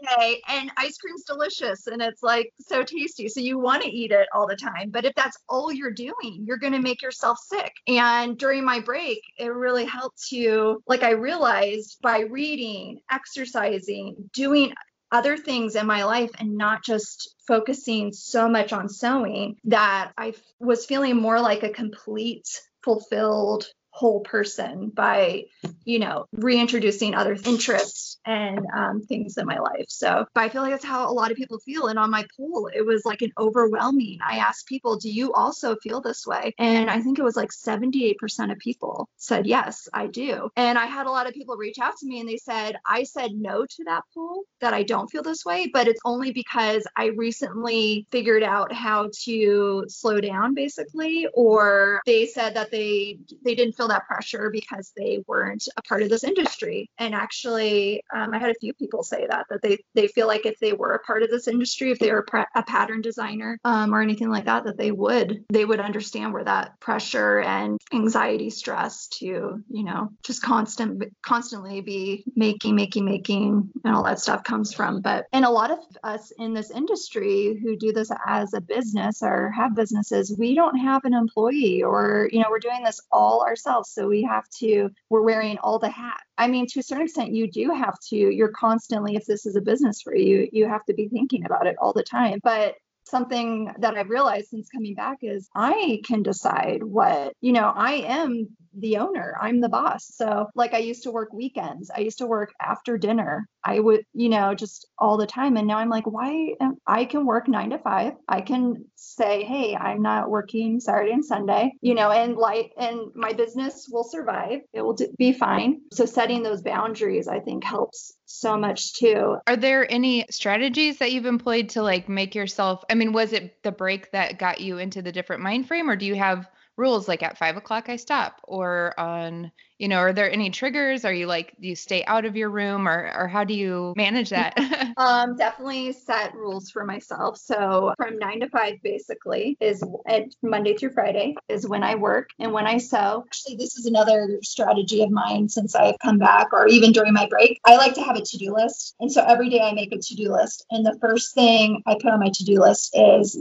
day 0.02 0.40
and 0.48 0.70
ice 0.76 0.96
cream's 0.98 1.24
delicious 1.24 1.87
and 1.87 2.02
it's 2.02 2.22
like 2.22 2.52
so 2.61 2.83
tasty. 2.83 3.28
So 3.28 3.40
you 3.40 3.59
want 3.59 3.83
to 3.83 3.88
eat 3.88 4.11
it 4.11 4.28
all 4.35 4.46
the 4.46 4.57
time. 4.57 4.90
But 4.90 5.04
if 5.04 5.14
that's 5.14 5.38
all 5.48 5.72
you're 5.72 5.92
doing, 5.92 6.44
you're 6.46 6.59
going 6.59 6.72
to 6.72 6.80
make 6.80 7.02
yourself 7.02 7.38
sick. 7.38 7.72
And 7.87 8.38
during 8.38 8.64
my 8.64 8.80
break, 8.80 9.20
it 9.38 9.52
really 9.52 9.85
helped 9.85 10.22
to, 10.30 10.83
like, 10.87 11.02
I 11.02 11.11
realized 11.11 11.98
by 12.02 12.20
reading, 12.20 13.00
exercising, 13.11 14.30
doing 14.33 14.72
other 15.12 15.37
things 15.37 15.76
in 15.76 15.87
my 15.87 16.04
life 16.04 16.30
and 16.38 16.57
not 16.57 16.83
just 16.83 17.35
focusing 17.46 18.12
so 18.12 18.48
much 18.48 18.72
on 18.72 18.88
sewing 18.88 19.57
that 19.64 20.12
I 20.18 20.35
was 20.59 20.87
feeling 20.87 21.16
more 21.16 21.40
like 21.40 21.62
a 21.62 21.70
complete 21.70 22.48
fulfilled 22.83 23.66
whole 23.94 24.20
person 24.20 24.88
by 24.88 25.44
you 25.85 26.00
know 26.00 26.26
reintroducing 26.33 27.14
other 27.14 27.37
interests 27.44 28.18
and 28.26 28.59
um, 28.76 29.02
things 29.02 29.38
in 29.38 29.46
my 29.46 29.59
life. 29.59 29.85
So 29.88 30.26
but 30.35 30.40
i 30.40 30.48
feel 30.48 30.62
like 30.62 30.72
that's 30.72 30.85
how 30.85 31.09
a 31.09 31.14
lot 31.14 31.30
of 31.30 31.37
people 31.37 31.61
feel. 31.61 31.87
And 31.87 31.98
on 31.98 32.11
my 32.11 32.26
poll 32.37 32.68
it 32.74 32.85
was 32.85 33.04
like 33.04 33.22
an 33.22 33.33
overwhelming 33.38 34.18
i 34.26 34.38
asked 34.38 34.66
people 34.66 34.96
do 34.96 35.09
you 35.09 35.33
also 35.33 35.76
feel 35.76 36.00
this 36.00 36.26
way? 36.26 36.54
And 36.59 36.90
i 36.90 37.00
think 37.00 37.20
it 37.20 37.22
was 37.22 37.37
like 37.37 37.50
78% 37.50 38.50
of 38.50 38.59
people 38.59 39.09
said 39.16 39.46
yes 39.46 39.88
i 39.94 40.09
do. 40.09 40.50
And 40.57 40.76
i 40.76 40.87
had 40.87 41.07
a 41.07 41.11
lot 41.11 41.28
of 41.28 41.35
people 41.35 41.57
reach 41.57 41.78
out 41.78 41.96
to 41.98 42.07
me 42.07 42.18
and 42.18 42.28
they 42.28 42.38
said 42.38 42.76
i 42.85 43.04
said 43.04 43.30
no 43.33 43.64
to 43.64 43.85
that 43.85 44.02
poll 44.12 44.42
that 44.61 44.74
i 44.74 44.83
don't 44.83 45.09
feel 45.09 45.22
this 45.22 45.44
way 45.44 45.70
but 45.72 45.87
it's 45.87 46.00
only 46.04 46.33
because 46.33 46.85
i 46.96 47.07
recently 47.07 48.09
figured 48.11 48.42
out 48.42 48.72
how 48.72 49.09
to 49.24 49.85
slow 49.87 50.20
down 50.20 50.54
basically 50.54 51.28
or 51.33 52.00
they 52.07 52.26
said 52.26 52.54
that 52.54 52.72
they 52.72 53.18
they 53.44 53.54
didn't 53.54 53.74
feel 53.74 53.84
feel 53.85 53.88
that 53.88 54.07
pressure 54.07 54.51
because 54.51 54.92
they 54.97 55.23
weren't 55.27 55.66
a 55.77 55.83
part 55.83 56.03
of 56.03 56.09
this 56.09 56.25
industry. 56.25 56.88
And 56.99 57.14
actually, 57.14 58.03
um, 58.14 58.33
I 58.33 58.38
had 58.38 58.51
a 58.51 58.59
few 58.61 58.73
people 58.75 59.03
say 59.03 59.27
that 59.29 59.47
that 59.51 59.62
they 59.62 59.79
they 59.94 60.09
feel 60.09 60.27
like 60.27 60.47
if 60.47 60.59
they 60.59 60.73
were 60.73 60.94
a 60.94 61.01
part 61.01 61.23
of 61.23 61.31
this 61.31 61.49
industry, 61.49 61.90
if 61.90 61.99
they 61.99 62.11
were 62.11 62.25
a 62.55 62.62
pattern 62.62 63.03
designer 63.03 63.59
um, 63.64 63.94
or 63.94 64.01
anything 64.01 64.31
like 64.31 64.47
that, 64.47 64.64
that 64.64 64.79
they 64.79 64.90
would 64.90 65.44
they 65.53 65.64
would 65.64 65.81
understand 65.81 66.33
where 66.33 66.44
that 66.44 66.81
pressure 66.81 67.40
and 67.40 67.79
anxiety, 67.92 68.51
stress 68.51 69.09
to 69.18 69.62
you 69.68 69.85
know 69.85 70.11
just 70.25 70.42
constant 70.42 71.05
constantly 71.23 71.81
be 71.81 72.25
making, 72.35 72.75
making, 72.75 73.05
making, 73.05 73.70
and 73.85 73.94
all 73.94 74.05
that 74.05 74.20
stuff 74.20 74.44
comes 74.44 74.73
from. 74.73 75.03
But 75.03 75.27
and 75.33 75.44
a 75.44 75.51
lot 75.51 75.70
of 75.70 75.79
us 76.03 76.33
in 76.38 76.55
this 76.55 76.70
industry 76.70 77.61
who 77.62 77.77
do 77.77 77.92
this 77.92 78.11
as 78.27 78.55
a 78.55 78.61
business 78.61 79.23
or 79.23 79.51
have 79.51 79.77
businesses, 79.77 80.35
we 80.38 80.55
don't 80.55 80.79
have 80.79 81.05
an 81.05 81.12
employee 81.12 81.83
or 81.83 82.29
you 82.33 82.40
know 82.40 82.47
we're 82.51 82.59
doing 82.59 82.83
this 82.83 83.01
all 83.12 83.42
ourselves 83.42 83.74
ourselves. 83.75 83.91
So 83.93 84.09
we 84.09 84.23
have 84.23 84.49
to, 84.61 84.91
we're 85.11 85.23
wearing 85.23 85.59
all 85.59 85.79
the 85.79 85.91
hats. 85.91 86.23
I 86.39 86.49
mean, 86.49 86.67
to 86.69 86.81
a 86.81 86.83
certain 86.83 87.05
extent, 87.05 87.33
you 87.33 87.51
do 87.51 87.71
have 87.71 87.99
to, 88.11 88.17
you're 88.17 88.53
constantly, 88.53 89.17
if 89.17 89.25
this 89.27 89.47
is 89.47 89.57
a 89.57 89.61
business 89.61 90.03
for 90.03 90.15
you, 90.15 90.49
you 90.53 90.69
have 90.69 90.85
to 90.87 90.95
be 90.95 91.09
thinking 91.09 91.45
about 91.45 91.67
it 91.67 91.77
all 91.81 91.93
the 91.93 92.03
time. 92.03 92.41
But 92.43 92.75
something 93.07 93.73
that 93.79 93.97
I've 93.97 94.09
realized 94.09 94.49
since 94.49 94.69
coming 94.69 94.95
back 94.95 95.19
is 95.23 95.49
I 95.55 96.01
can 96.05 96.23
decide 96.23 96.83
what, 96.83 97.35
you 97.41 97.53
know, 97.53 97.73
I 97.75 97.93
am 97.95 98.49
the 98.77 98.99
owner, 98.99 99.37
I'm 99.41 99.61
the 99.61 99.69
boss. 99.69 100.07
So, 100.15 100.47
like, 100.55 100.75
I 100.75 100.79
used 100.79 101.05
to 101.05 101.11
work 101.11 101.33
weekends, 101.33 101.91
I 101.91 102.01
used 102.01 102.19
to 102.19 102.27
work 102.27 102.53
after 102.61 102.99
dinner. 102.99 103.49
I 103.67 103.81
would, 103.81 104.05
you 104.13 104.29
know, 104.29 104.55
just 104.55 104.87
all 104.99 105.17
the 105.17 105.27
time. 105.27 105.57
And 105.57 105.67
now 105.67 105.79
I'm 105.79 105.89
like, 105.89 106.07
why? 106.07 106.55
Am, 106.61 106.77
I 106.87 107.07
can 107.07 107.25
work 107.25 107.49
nine 107.49 107.71
to 107.71 107.79
five. 107.79 108.13
I 108.29 108.43
can 108.43 108.85
say, 108.95 109.43
hey, 109.45 109.75
I'm 109.75 110.03
not 110.03 110.29
working 110.29 110.81
Saturday 110.81 111.13
and 111.13 111.25
Sunday, 111.25 111.73
you 111.81 111.95
know, 111.95 112.11
and 112.11 112.37
like, 112.37 112.73
and 112.77 113.01
my 113.15 113.33
business 113.33 113.89
will 113.91 114.05
survive. 114.05 114.61
It 114.75 114.83
will 114.83 114.97
be 115.17 115.33
fine. 115.33 115.81
So, 115.93 116.05
setting 116.05 116.43
those 116.43 116.63
boundaries, 116.63 117.29
I 117.29 117.41
think, 117.41 117.65
helps 117.65 118.15
so 118.27 118.57
much 118.57 118.95
too. 118.95 119.37
Are 119.47 119.57
there 119.57 119.91
any 119.91 120.27
strategies 120.31 120.99
that 120.99 121.13
you've 121.13 121.27
employed 121.27 121.71
to 121.71 121.83
like 121.83 122.09
make 122.09 122.35
yourself? 122.35 122.85
I 122.91 122.95
mean, 122.95 123.13
was 123.13 123.33
it 123.33 123.63
the 123.63 123.73
break 123.73 124.11
that 124.13 124.39
got 124.39 124.61
you 124.61 124.79
into 124.79 125.03
the 125.03 125.13
different 125.13 125.43
mind 125.43 125.69
frame, 125.69 125.89
or 125.89 125.97
do 125.97 126.07
you 126.07 126.15
have 126.17 126.49
rules 126.77 127.09
like 127.09 127.23
at 127.23 127.39
five 127.39 127.57
o'clock 127.57 127.89
I 127.89 127.97
stop, 127.97 128.41
or 128.45 128.99
on 128.99 129.53
you 129.79 129.89
know, 129.89 129.99
are 129.99 130.13
there 130.13 130.31
any 130.31 130.51
triggers? 130.51 131.05
Are 131.05 131.13
you 131.13 131.27
like, 131.27 131.55
do 131.61 131.69
you 131.69 131.75
stay 131.75 132.05
out 132.05 132.25
of 132.25 132.37
your 132.37 132.49
room 132.49 132.87
or, 132.87 133.13
or 133.17 133.27
how 133.27 133.43
do 133.45 133.55
you 133.55 133.93
manage 133.97 134.31
that? 134.31 134.57
um, 134.97 135.37
definitely 135.37 135.93
set 135.93 136.35
rules 136.35 136.71
for 136.71 136.85
myself. 136.85 137.39
So 137.39 137.93
from 137.97 138.19
nine 138.19 138.41
to 138.41 138.49
five, 138.49 138.75
basically, 138.83 139.57
is 139.61 139.83
at 140.07 140.27
Monday 140.43 140.77
through 140.77 140.93
Friday 140.93 141.35
is 141.49 141.67
when 141.67 141.83
I 141.83 141.97
work 141.97 142.31
and 142.39 142.53
when 142.53 142.67
I 142.67 142.79
sew. 142.79 143.25
Actually, 143.27 143.57
this 143.57 143.77
is 143.77 143.87
another 143.87 144.39
strategy 144.43 145.03
of 145.03 145.11
mine 145.11 145.49
since 145.49 145.75
I've 145.75 145.99
come 146.01 146.19
back 146.19 146.53
or 146.53 146.69
even 146.69 146.93
during 146.93 147.13
my 147.13 147.27
break. 147.29 147.59
I 147.65 147.77
like 147.77 147.95
to 147.95 148.03
have 148.03 148.17
a 148.17 148.23
to 148.23 148.39
do 148.39 148.55
list. 148.55 148.95
And 149.01 149.11
so 149.11 149.25
every 149.25 149.51
day 149.51 149.61
I 149.61 149.73
make 149.73 149.93
a 149.93 149.99
to 149.99 150.15
do 150.15 150.33
list. 150.33 150.65
And 150.71 150.87
the 150.87 150.97
first 151.01 151.35
thing 151.35 151.83
I 151.85 151.95
put 151.95 152.13
on 152.13 152.21
my 152.21 152.31
to 152.33 152.45
do 152.45 152.61
list 152.61 152.97
is 152.97 153.37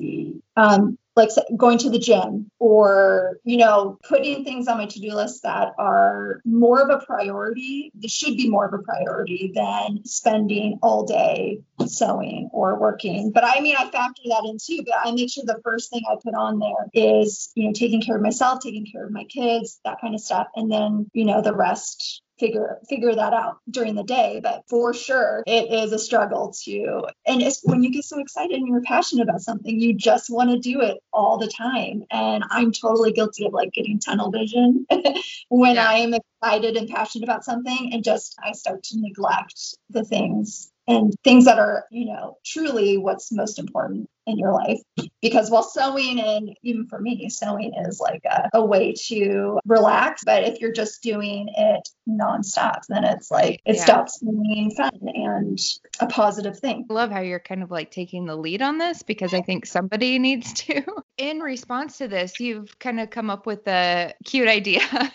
um, 0.58 0.98
like 1.16 1.30
going 1.56 1.78
to 1.78 1.90
the 1.90 2.00
gym 2.00 2.50
or 2.60 3.38
you 3.44 3.58
know 3.58 3.98
putting 4.08 4.44
things 4.44 4.68
on 4.68 4.78
my 4.78 4.86
to-do 4.86 5.14
list 5.14 5.44
that 5.44 5.74
are 5.78 6.42
more 6.46 6.82
of 6.82 6.90
a 6.90 7.06
priority 7.06 7.92
this 7.96 8.12
should 8.12 8.36
be 8.36 8.50
more 8.50 8.66
of 8.66 8.74
a 8.74 8.84
priority 8.84 9.52
than 9.54 10.04
spending 10.06 10.80
all 10.82 11.06
day 11.06 11.60
sewing 11.86 12.50
or 12.52 12.80
working. 12.80 13.32
But 13.32 13.44
i 13.46 13.60
mean 13.62 13.76
i 13.78 13.90
factor 13.90 14.22
that 14.26 14.46
in 14.46 14.58
too 14.58 14.84
but 14.86 14.96
i 15.04 15.12
make 15.12 15.32
sure 15.32 15.44
the 15.46 15.62
first 15.64 15.90
thing 15.90 16.02
i 16.10 16.16
put 16.24 16.34
on 16.34 16.60
there 16.60 16.90
is 16.94 17.52
you 17.56 17.68
know 17.68 17.74
taking 17.74 18.02
care 18.02 18.16
of 18.16 18.22
myself 18.22 18.60
taking 18.62 18.86
care 18.86 19.06
of 19.06 19.12
my 19.12 19.24
kids 19.26 19.80
that 19.86 20.00
kind 20.02 20.16
of 20.16 20.22
stuff 20.22 20.48
and 20.56 20.72
then 20.72 21.10
you 21.14 21.26
know 21.26 21.42
the 21.42 21.54
rest 21.54 22.22
figure 22.44 22.78
figure 22.90 23.16
that 23.16 23.32
out 23.32 23.60
during 23.70 23.96
the 23.96 24.04
day 24.04 24.42
but 24.44 24.64
for 24.68 24.94
sure 24.94 25.44
it 25.48 25.72
is 25.72 25.94
a 25.94 26.00
struggle 26.00 26.54
to 26.62 27.06
and 27.26 27.42
it's 27.42 27.62
when 27.64 27.82
you 27.82 27.90
get 27.90 28.04
so 28.04 28.20
excited 28.20 28.58
and 28.58 28.68
you're 28.68 28.82
passionate 28.82 29.24
about 29.24 29.42
something 29.42 29.80
you 29.80 29.94
just 29.94 30.30
want 30.30 30.50
to 30.50 30.60
do 30.60 30.82
it 30.82 30.98
all 31.14 31.38
the 31.38 31.48
time 31.48 32.04
and 32.12 32.44
i'm 32.50 32.74
totally 32.74 33.14
guilty 33.14 33.46
of 33.46 33.54
like 33.54 33.72
getting 33.72 33.98
tunnel 33.98 34.30
vision 34.30 34.86
when 35.48 35.76
yeah. 35.76 35.88
i'm 35.88 36.14
excited 36.14 36.76
and 36.76 36.90
passionate 36.90 37.24
about 37.24 37.46
something 37.46 37.92
and 37.94 38.04
just 38.04 38.36
i 38.44 38.52
start 38.52 38.84
to 38.84 39.00
neglect 39.00 39.78
the 39.90 40.04
things 40.04 40.73
and 40.88 41.14
things 41.24 41.46
that 41.46 41.60
are, 41.60 41.86
you 41.92 42.14
know, 42.14 42.38
truly 42.46 42.98
what's 42.98 43.32
most 43.32 43.60
important 43.60 44.10
in 44.26 44.38
your 44.38 44.52
life. 44.52 44.80
Because 45.22 45.50
while 45.50 45.64
sewing, 45.64 46.20
and 46.20 46.56
even 46.64 46.88
for 46.88 47.00
me, 47.00 47.30
sewing 47.30 47.74
is 47.86 48.00
like 48.00 48.24
a, 48.26 48.50
a, 48.54 48.66
way 48.66 48.94
to 49.08 49.60
relax. 49.66 50.24
But 50.26 50.44
if 50.44 50.60
you're 50.62 50.72
just 50.72 51.04
doing 51.04 51.50
it 51.56 51.90
nonstop, 52.08 52.82
then 52.88 53.04
it's 53.04 53.30
like 53.32 53.62
it 53.66 53.76
yeah. 53.76 53.84
stops 53.84 54.20
being 54.20 54.72
fun 54.72 55.00
and 55.02 55.60
a 56.00 56.08
positive 56.08 56.60
thing. 56.60 56.86
I 56.90 56.94
love 56.94 57.12
how 57.12 57.22
you're 57.22 57.40
kind 57.40 57.64
of 57.64 57.72
like 57.72 57.92
taking 57.92 58.26
the 58.26 58.36
lead 58.36 58.62
on 58.62 58.78
this 58.78 59.04
because 59.04 59.34
I 59.34 59.42
think 59.42 59.66
somebody 59.66 60.20
needs 60.20 60.54
to. 60.54 60.84
in 61.18 61.40
response 61.40 61.98
to 61.98 62.08
this, 62.08 62.40
you've 62.40 62.78
kind 62.80 63.00
of 63.00 63.10
come 63.10 63.30
up 63.30 63.46
with 63.46 63.68
a 63.68 64.14
cute 64.24 64.48
idea 64.48 64.82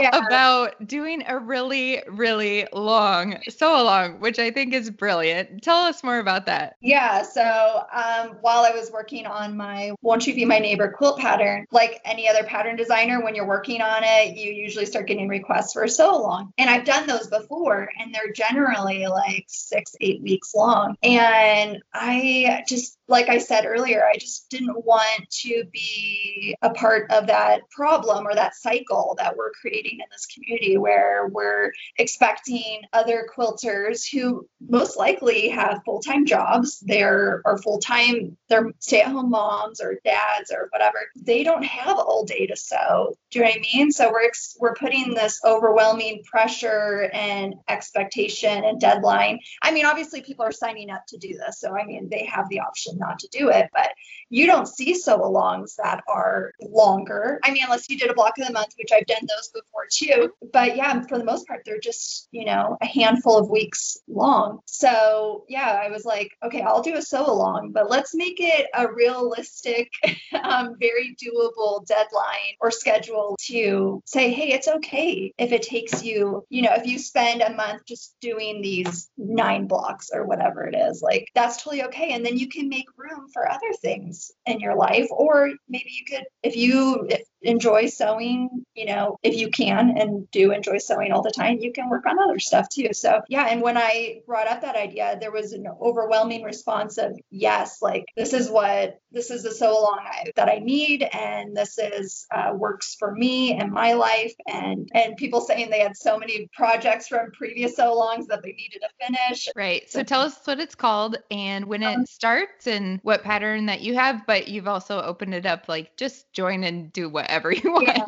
Yeah. 0.00 0.26
about 0.26 0.86
doing 0.86 1.22
a 1.26 1.38
really, 1.38 2.02
really 2.08 2.66
long 2.72 3.38
sew 3.48 3.80
along, 3.80 4.20
which 4.20 4.38
I 4.38 4.50
think 4.50 4.74
is 4.74 4.90
brilliant. 4.90 5.62
Tell 5.62 5.78
us 5.78 6.02
more 6.02 6.18
about 6.18 6.46
that. 6.46 6.76
Yeah. 6.80 7.22
So 7.22 7.84
um, 7.92 8.36
while 8.40 8.64
I 8.64 8.70
was 8.70 8.90
working 8.90 9.26
on 9.26 9.56
my 9.56 9.92
Won't 10.02 10.26
You 10.26 10.34
Be 10.34 10.44
My 10.44 10.58
Neighbor 10.58 10.90
quilt 10.90 11.18
pattern, 11.18 11.66
like 11.70 12.00
any 12.04 12.28
other 12.28 12.44
pattern 12.44 12.76
designer, 12.76 13.22
when 13.22 13.34
you're 13.34 13.46
working 13.46 13.80
on 13.80 14.02
it, 14.02 14.36
you 14.36 14.52
usually 14.52 14.86
start 14.86 15.06
getting 15.06 15.28
requests 15.28 15.72
for 15.72 15.86
so 15.88 16.20
long. 16.20 16.52
And 16.58 16.68
I've 16.68 16.84
done 16.84 17.06
those 17.06 17.28
before, 17.28 17.88
and 17.98 18.14
they're 18.14 18.32
generally 18.32 19.06
like 19.06 19.44
six, 19.48 19.94
eight 20.00 20.22
weeks 20.22 20.54
long. 20.54 20.96
And 21.02 21.82
I 21.92 22.64
just, 22.68 22.98
like 23.08 23.28
I 23.28 23.38
said 23.38 23.64
earlier, 23.66 24.04
I 24.04 24.16
just 24.16 24.50
didn't 24.50 24.84
want 24.84 25.30
to 25.30 25.64
be 25.72 26.56
a 26.62 26.70
part 26.70 27.10
of 27.10 27.28
that 27.28 27.68
problem 27.70 28.26
or 28.26 28.34
that 28.34 28.54
cycle 28.54 29.14
that 29.18 29.36
we're 29.36 29.52
creating 29.52 29.85
in 29.92 30.06
this 30.10 30.26
community 30.26 30.76
where 30.76 31.28
we're 31.28 31.72
expecting 31.98 32.82
other 32.92 33.28
quilters 33.34 34.04
who 34.10 34.46
most 34.68 34.96
likely 34.96 35.48
have 35.48 35.82
full-time 35.84 36.26
jobs. 36.26 36.80
They're 36.80 37.42
or 37.44 37.58
full-time 37.58 38.36
they're 38.48 38.72
stay-at-home 38.78 39.30
moms 39.30 39.80
or 39.80 39.98
dads 40.04 40.50
or 40.50 40.68
whatever. 40.70 40.98
They 41.16 41.42
don't 41.42 41.64
have 41.64 41.96
all 41.96 42.24
day 42.24 42.46
to 42.46 42.56
sew. 42.56 43.16
Do 43.30 43.38
you 43.38 43.44
know 43.44 43.50
what 43.50 43.58
i 43.58 43.76
mean? 43.76 43.90
So 43.90 44.10
we're 44.10 44.24
ex- 44.24 44.56
we're 44.60 44.74
putting 44.74 45.14
this 45.14 45.40
overwhelming 45.44 46.22
pressure 46.24 47.10
and 47.12 47.54
expectation 47.68 48.64
and 48.64 48.80
deadline. 48.80 49.40
I 49.62 49.72
mean 49.72 49.86
obviously 49.86 50.22
people 50.22 50.44
are 50.44 50.52
signing 50.52 50.90
up 50.90 51.04
to 51.08 51.18
do 51.18 51.34
this 51.34 51.60
so 51.60 51.76
i 51.76 51.84
mean 51.84 52.08
they 52.10 52.24
have 52.24 52.48
the 52.48 52.60
option 52.60 52.98
not 52.98 53.18
to 53.20 53.28
do 53.28 53.48
it 53.50 53.68
but 53.72 53.90
you 54.28 54.46
don't 54.46 54.66
see 54.66 54.94
sew 54.94 55.18
alongs 55.18 55.76
that 55.76 56.02
are 56.08 56.52
longer. 56.60 57.38
I 57.44 57.52
mean, 57.52 57.62
unless 57.64 57.88
you 57.88 57.98
did 57.98 58.10
a 58.10 58.14
block 58.14 58.34
of 58.38 58.46
the 58.46 58.52
month, 58.52 58.74
which 58.78 58.90
I've 58.92 59.06
done 59.06 59.20
those 59.22 59.48
before 59.48 59.75
too. 59.90 60.32
But 60.52 60.76
yeah, 60.76 61.00
for 61.02 61.18
the 61.18 61.24
most 61.24 61.46
part, 61.46 61.62
they're 61.64 61.80
just, 61.80 62.28
you 62.30 62.44
know, 62.44 62.76
a 62.80 62.86
handful 62.86 63.38
of 63.38 63.50
weeks 63.50 63.98
long. 64.08 64.60
So 64.66 65.44
yeah, 65.48 65.80
I 65.82 65.90
was 65.90 66.04
like, 66.04 66.32
okay, 66.44 66.62
I'll 66.62 66.82
do 66.82 66.96
a 66.96 67.02
sew 67.02 67.26
along, 67.26 67.72
but 67.72 67.90
let's 67.90 68.14
make 68.14 68.40
it 68.40 68.66
a 68.74 68.90
realistic, 68.92 69.90
um, 70.42 70.76
very 70.80 71.16
doable 71.22 71.86
deadline 71.86 72.54
or 72.60 72.70
schedule 72.70 73.36
to 73.46 74.02
say, 74.06 74.32
hey, 74.32 74.52
it's 74.52 74.68
okay 74.68 75.32
if 75.38 75.52
it 75.52 75.62
takes 75.62 76.02
you, 76.02 76.44
you 76.48 76.62
know, 76.62 76.74
if 76.74 76.86
you 76.86 76.98
spend 76.98 77.42
a 77.42 77.54
month 77.54 77.82
just 77.86 78.14
doing 78.20 78.62
these 78.62 79.08
nine 79.16 79.66
blocks 79.66 80.10
or 80.12 80.24
whatever 80.24 80.66
it 80.66 80.74
is, 80.76 81.02
like 81.02 81.28
that's 81.34 81.62
totally 81.62 81.84
okay. 81.84 82.12
And 82.12 82.24
then 82.24 82.36
you 82.36 82.48
can 82.48 82.68
make 82.68 82.86
room 82.96 83.28
for 83.32 83.50
other 83.50 83.72
things 83.80 84.30
in 84.46 84.60
your 84.60 84.76
life 84.76 85.06
or 85.10 85.50
maybe 85.68 85.90
you 85.90 86.04
could 86.04 86.24
if 86.42 86.56
you 86.56 87.08
enjoy 87.42 87.86
sewing 87.86 88.64
you 88.74 88.86
know 88.86 89.18
if 89.22 89.36
you 89.36 89.50
can 89.50 89.65
and 89.72 90.30
do 90.30 90.52
enjoy 90.52 90.78
sewing 90.78 91.12
all 91.12 91.22
the 91.22 91.30
time 91.30 91.58
you 91.58 91.72
can 91.72 91.88
work 91.88 92.06
on 92.06 92.18
other 92.18 92.38
stuff 92.38 92.68
too 92.68 92.88
so 92.92 93.20
yeah 93.28 93.46
and 93.48 93.62
when 93.62 93.76
i 93.76 94.20
brought 94.26 94.46
up 94.46 94.62
that 94.62 94.76
idea 94.76 95.16
there 95.20 95.32
was 95.32 95.52
an 95.52 95.66
overwhelming 95.80 96.42
response 96.42 96.98
of 96.98 97.12
yes 97.30 97.82
like 97.82 98.06
this 98.16 98.32
is 98.32 98.48
what 98.48 99.00
this 99.12 99.30
is 99.30 99.42
the 99.42 99.50
sew 99.50 99.72
along 99.72 100.00
I, 100.00 100.30
that 100.36 100.48
i 100.48 100.58
need 100.58 101.02
and 101.02 101.56
this 101.56 101.78
is 101.78 102.26
uh, 102.34 102.52
works 102.54 102.96
for 102.98 103.12
me 103.12 103.54
and 103.54 103.72
my 103.72 103.94
life 103.94 104.34
and 104.46 104.88
and 104.94 105.16
people 105.16 105.40
saying 105.40 105.70
they 105.70 105.80
had 105.80 105.96
so 105.96 106.18
many 106.18 106.48
projects 106.54 107.08
from 107.08 107.30
previous 107.32 107.76
sew 107.76 107.94
alongs 107.94 108.26
that 108.26 108.42
they 108.42 108.52
needed 108.52 108.80
to 108.80 109.06
finish 109.06 109.48
Right. 109.56 109.90
So 109.90 110.02
tell 110.02 110.20
us 110.20 110.38
what 110.44 110.60
it's 110.60 110.74
called 110.74 111.16
and 111.30 111.64
when 111.64 111.82
it 111.82 112.08
starts 112.08 112.66
and 112.66 113.00
what 113.02 113.22
pattern 113.22 113.66
that 113.66 113.80
you 113.80 113.94
have, 113.94 114.26
but 114.26 114.48
you've 114.48 114.68
also 114.68 115.00
opened 115.00 115.34
it 115.34 115.46
up 115.46 115.68
like 115.68 115.96
just 115.96 116.32
join 116.32 116.64
and 116.64 116.92
do 116.92 117.08
whatever 117.08 117.52
you 117.52 117.72
want. 117.72 117.86
Yeah. 117.86 118.04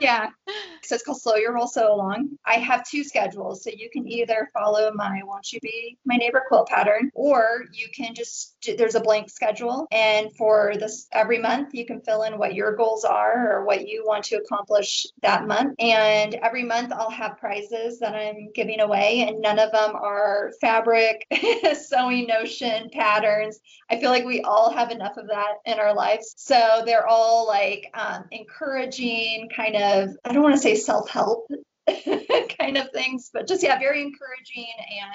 Yeah. 0.00 0.28
So 0.82 0.94
it's 0.94 1.04
called 1.04 1.20
Slow 1.20 1.36
Your 1.36 1.52
Roll 1.52 1.68
Sew 1.68 1.94
Along. 1.94 2.30
I 2.46 2.54
have 2.54 2.88
two 2.88 3.04
schedules. 3.04 3.62
So 3.62 3.70
you 3.70 3.90
can 3.92 4.08
either 4.08 4.48
follow 4.54 4.90
my 4.94 5.20
Won't 5.24 5.52
You 5.52 5.60
Be 5.60 5.98
My 6.06 6.16
Neighbor 6.16 6.42
quilt 6.48 6.68
pattern, 6.68 7.10
or 7.14 7.66
you 7.72 7.88
can 7.94 8.14
just, 8.14 8.56
there's 8.78 8.94
a 8.94 9.00
blank 9.00 9.28
schedule. 9.30 9.86
And 9.92 10.34
for 10.36 10.72
this, 10.78 11.06
every 11.12 11.38
month, 11.38 11.74
you 11.74 11.84
can 11.84 12.00
fill 12.00 12.22
in 12.22 12.38
what 12.38 12.54
your 12.54 12.74
goals 12.74 13.04
are 13.04 13.52
or 13.52 13.64
what 13.66 13.86
you 13.86 14.04
want 14.06 14.24
to 14.24 14.36
accomplish 14.36 15.06
that 15.22 15.46
month. 15.46 15.74
And 15.78 16.34
every 16.36 16.64
month, 16.64 16.92
I'll 16.92 17.10
have 17.10 17.38
prizes 17.38 17.98
that 18.00 18.14
I'm 18.14 18.50
giving 18.54 18.80
away, 18.80 19.26
and 19.28 19.40
none 19.40 19.58
of 19.58 19.70
them 19.72 19.94
are 19.94 20.50
fabric, 20.60 21.26
sewing 21.74 22.26
notion, 22.26 22.88
patterns. 22.90 23.60
I 23.90 24.00
feel 24.00 24.10
like 24.10 24.24
we 24.24 24.40
all 24.42 24.70
have 24.72 24.90
enough 24.90 25.16
of 25.18 25.28
that 25.28 25.54
in 25.66 25.78
our 25.78 25.94
lives. 25.94 26.34
So 26.36 26.82
they're 26.86 27.06
all 27.06 27.46
like 27.46 27.90
um, 27.94 28.24
encouraging, 28.30 29.50
kind 29.54 29.69
of, 29.76 30.16
I 30.24 30.32
don't 30.32 30.42
want 30.42 30.54
to 30.54 30.60
say 30.60 30.74
self 30.74 31.08
help 31.08 31.48
kind 32.58 32.76
of 32.76 32.90
things, 32.92 33.30
but 33.32 33.48
just, 33.48 33.62
yeah, 33.62 33.78
very 33.78 34.02
encouraging 34.02 34.66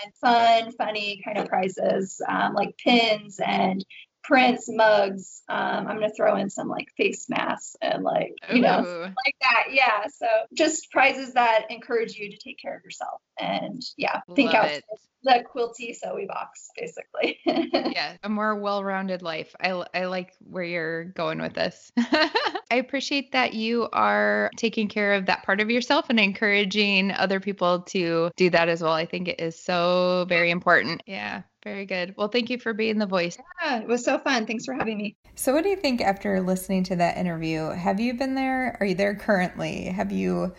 and 0.03 0.13
fun, 0.15 0.71
funny 0.73 1.21
kind 1.23 1.37
of 1.37 1.47
prizes 1.47 2.21
um, 2.27 2.53
like 2.53 2.77
pins 2.77 3.39
and 3.45 3.85
prints, 4.27 4.67
mugs. 4.69 5.41
Um, 5.47 5.87
I'm 5.87 5.97
going 5.97 6.09
to 6.09 6.15
throw 6.15 6.35
in 6.37 6.49
some 6.49 6.67
like 6.67 6.89
face 6.97 7.29
masks 7.29 7.75
and 7.81 8.03
like, 8.03 8.33
you 8.51 8.61
know, 8.61 9.11
like 9.25 9.35
that. 9.41 9.65
Yeah. 9.71 10.07
So 10.07 10.27
just 10.53 10.91
prizes 10.91 11.33
that 11.33 11.65
encourage 11.69 12.15
you 12.15 12.31
to 12.31 12.37
take 12.37 12.59
care 12.59 12.75
of 12.75 12.83
yourself. 12.83 13.21
And 13.39 13.81
yeah, 13.97 14.21
think 14.35 14.53
Love 14.53 14.65
out 14.65 14.71
it. 14.71 14.83
the 15.23 15.43
quilty 15.53 15.95
sewy 15.95 16.25
box, 16.25 16.69
basically. 16.75 17.39
yeah, 17.45 18.17
a 18.23 18.29
more 18.29 18.55
well-rounded 18.55 19.21
life. 19.21 19.55
I 19.59 19.83
I 19.93 20.05
like 20.05 20.33
where 20.39 20.63
you're 20.63 21.05
going 21.05 21.39
with 21.41 21.53
this. 21.53 21.91
I 21.97 22.77
appreciate 22.77 23.33
that 23.33 23.53
you 23.53 23.87
are 23.93 24.49
taking 24.57 24.87
care 24.87 25.13
of 25.13 25.27
that 25.27 25.43
part 25.43 25.61
of 25.61 25.69
yourself 25.69 26.09
and 26.09 26.19
encouraging 26.19 27.11
other 27.11 27.39
people 27.39 27.81
to 27.81 28.31
do 28.35 28.49
that 28.49 28.69
as 28.69 28.81
well. 28.81 28.93
I 28.93 29.05
think 29.05 29.27
it 29.27 29.39
is 29.39 29.59
so 29.61 30.25
very 30.27 30.49
important. 30.49 31.03
Yeah, 31.05 31.43
very 31.65 31.85
good. 31.85 32.13
Well, 32.15 32.29
thank 32.29 32.49
you 32.49 32.59
for 32.59 32.73
being 32.73 32.99
the 32.99 33.07
voice. 33.07 33.37
yeah, 33.61 33.81
it 33.81 33.87
was 33.87 34.05
so 34.05 34.17
fun. 34.19 34.45
Thanks 34.45 34.65
for 34.65 34.73
having 34.73 34.97
me. 34.97 35.17
So, 35.33 35.51
what 35.51 35.63
do 35.63 35.69
you 35.69 35.75
think 35.75 35.99
after 35.99 36.39
listening 36.39 36.83
to 36.85 36.95
that 36.97 37.17
interview? 37.17 37.69
Have 37.71 37.99
you 37.99 38.13
been 38.13 38.35
there? 38.35 38.77
Are 38.79 38.85
you 38.85 38.95
there 38.95 39.15
currently? 39.15 39.85
Have 39.85 40.11
you 40.11 40.53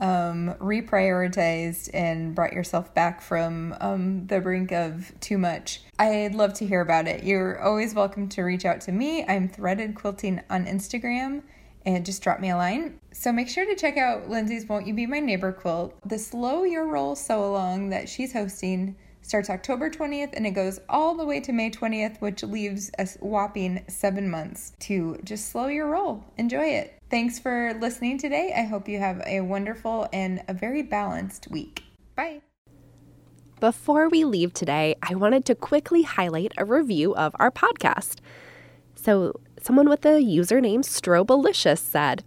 um, 0.00 0.54
reprioritized 0.60 1.90
and 1.92 2.34
brought 2.34 2.52
yourself 2.52 2.94
back 2.94 3.20
from 3.20 3.76
um, 3.80 4.26
the 4.28 4.40
brink 4.40 4.72
of 4.72 5.12
too 5.20 5.36
much? 5.36 5.82
I'd 5.98 6.34
love 6.34 6.54
to 6.54 6.66
hear 6.66 6.80
about 6.80 7.08
it. 7.08 7.24
You're 7.24 7.60
always 7.60 7.94
welcome 7.94 8.28
to 8.30 8.42
reach 8.42 8.64
out 8.64 8.80
to 8.82 8.92
me. 8.92 9.24
I'm 9.26 9.48
Threaded 9.48 9.96
Quilting 9.96 10.40
on 10.48 10.64
Instagram 10.66 11.42
and 11.84 12.06
just 12.06 12.22
drop 12.22 12.38
me 12.38 12.50
a 12.50 12.56
line. 12.56 13.00
So 13.12 13.32
make 13.32 13.48
sure 13.48 13.66
to 13.66 13.74
check 13.74 13.96
out 13.96 14.30
Lindsay's 14.30 14.68
Won't 14.68 14.86
You 14.86 14.94
Be 14.94 15.06
My 15.06 15.18
Neighbor 15.18 15.52
quilt. 15.52 15.94
The 16.06 16.18
Slow 16.18 16.62
Your 16.62 16.86
Roll 16.86 17.16
sew 17.16 17.44
along 17.44 17.90
that 17.90 18.08
she's 18.08 18.32
hosting 18.32 18.94
starts 19.22 19.48
October 19.48 19.88
20th 19.88 20.34
and 20.34 20.46
it 20.46 20.50
goes 20.50 20.80
all 20.88 21.14
the 21.14 21.24
way 21.24 21.40
to 21.40 21.52
May 21.52 21.70
20th, 21.70 22.20
which 22.20 22.42
leaves 22.42 22.90
a 22.98 23.08
whopping 23.20 23.82
seven 23.88 24.28
months 24.28 24.72
to 24.80 25.18
just 25.24 25.50
slow 25.50 25.68
your 25.68 25.88
roll. 25.88 26.24
Enjoy 26.36 26.64
it. 26.64 26.98
Thanks 27.10 27.38
for 27.38 27.74
listening 27.80 28.18
today. 28.18 28.52
I 28.56 28.62
hope 28.62 28.88
you 28.88 28.98
have 28.98 29.22
a 29.26 29.40
wonderful 29.40 30.08
and 30.12 30.42
a 30.48 30.54
very 30.54 30.82
balanced 30.82 31.48
week. 31.50 31.84
Bye. 32.16 32.42
Before 33.60 34.08
we 34.08 34.24
leave 34.24 34.52
today, 34.52 34.96
I 35.02 35.14
wanted 35.14 35.44
to 35.46 35.54
quickly 35.54 36.02
highlight 36.02 36.52
a 36.58 36.64
review 36.64 37.14
of 37.14 37.34
our 37.38 37.50
podcast. 37.50 38.16
So, 38.96 39.40
someone 39.60 39.88
with 39.88 40.00
the 40.00 40.18
username 40.18 40.80
Strobalicious 40.80 41.78
said, 41.78 42.24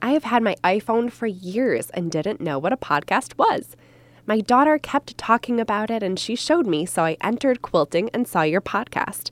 I 0.00 0.12
have 0.12 0.24
had 0.24 0.42
my 0.42 0.56
iPhone 0.64 1.10
for 1.10 1.26
years 1.26 1.90
and 1.90 2.10
didn't 2.10 2.40
know 2.40 2.58
what 2.58 2.72
a 2.72 2.76
podcast 2.78 3.36
was. 3.36 3.76
My 4.26 4.40
daughter 4.40 4.76
kept 4.76 5.16
talking 5.16 5.60
about 5.60 5.88
it 5.88 6.02
and 6.02 6.18
she 6.18 6.34
showed 6.34 6.66
me, 6.66 6.84
so 6.84 7.04
I 7.04 7.16
entered 7.20 7.62
quilting 7.62 8.10
and 8.12 8.26
saw 8.26 8.42
your 8.42 8.60
podcast. 8.60 9.30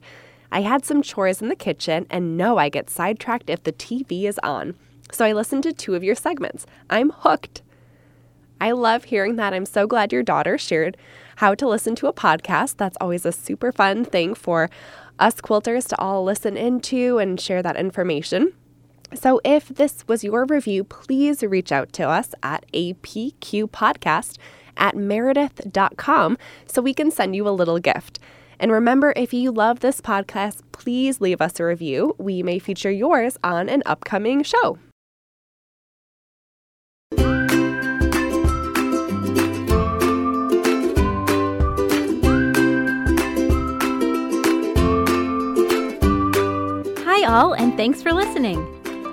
I 0.53 0.61
had 0.61 0.85
some 0.85 1.01
chores 1.01 1.41
in 1.41 1.49
the 1.49 1.55
kitchen 1.55 2.07
and 2.09 2.37
know 2.37 2.57
I 2.57 2.69
get 2.69 2.89
sidetracked 2.89 3.49
if 3.49 3.63
the 3.63 3.73
TV 3.73 4.23
is 4.23 4.39
on. 4.41 4.75
So 5.11 5.25
I 5.25 5.33
listened 5.33 5.63
to 5.63 5.73
two 5.73 5.95
of 5.95 6.03
your 6.03 6.15
segments. 6.15 6.65
I'm 6.89 7.09
hooked. 7.09 7.61
I 8.61 8.71
love 8.71 9.05
hearing 9.05 9.35
that. 9.35 9.53
I'm 9.53 9.65
so 9.65 9.85
glad 9.85 10.13
your 10.13 10.23
daughter 10.23 10.57
shared 10.57 10.95
how 11.37 11.55
to 11.55 11.67
listen 11.67 11.95
to 11.95 12.07
a 12.07 12.13
podcast. 12.13 12.77
That's 12.77 12.97
always 13.01 13.25
a 13.25 13.33
super 13.33 13.73
fun 13.73 14.05
thing 14.05 14.33
for 14.33 14.69
us 15.19 15.41
quilters 15.41 15.87
to 15.89 15.99
all 15.99 16.23
listen 16.23 16.55
into 16.55 17.17
and 17.17 17.39
share 17.39 17.61
that 17.61 17.75
information. 17.75 18.53
So, 19.13 19.39
if 19.43 19.67
this 19.69 20.05
was 20.07 20.23
your 20.23 20.45
review, 20.45 20.83
please 20.83 21.43
reach 21.43 21.71
out 21.71 21.93
to 21.93 22.09
us 22.09 22.33
at 22.41 22.65
apqpodcast 22.73 24.37
at 24.77 24.95
meredith.com 24.95 26.37
so 26.65 26.81
we 26.81 26.93
can 26.93 27.11
send 27.11 27.35
you 27.35 27.47
a 27.47 27.51
little 27.51 27.79
gift. 27.79 28.19
And 28.59 28.71
remember, 28.71 29.13
if 29.15 29.33
you 29.33 29.51
love 29.51 29.79
this 29.81 30.01
podcast, 30.01 30.61
please 30.71 31.19
leave 31.19 31.41
us 31.41 31.59
a 31.59 31.65
review. 31.65 32.15
We 32.17 32.43
may 32.43 32.59
feature 32.59 32.91
yours 32.91 33.37
on 33.43 33.69
an 33.69 33.83
upcoming 33.85 34.43
show. 34.43 34.77
Hi, 47.03 47.23
all, 47.23 47.53
and 47.53 47.75
thanks 47.75 48.01
for 48.01 48.13
listening. 48.13 48.65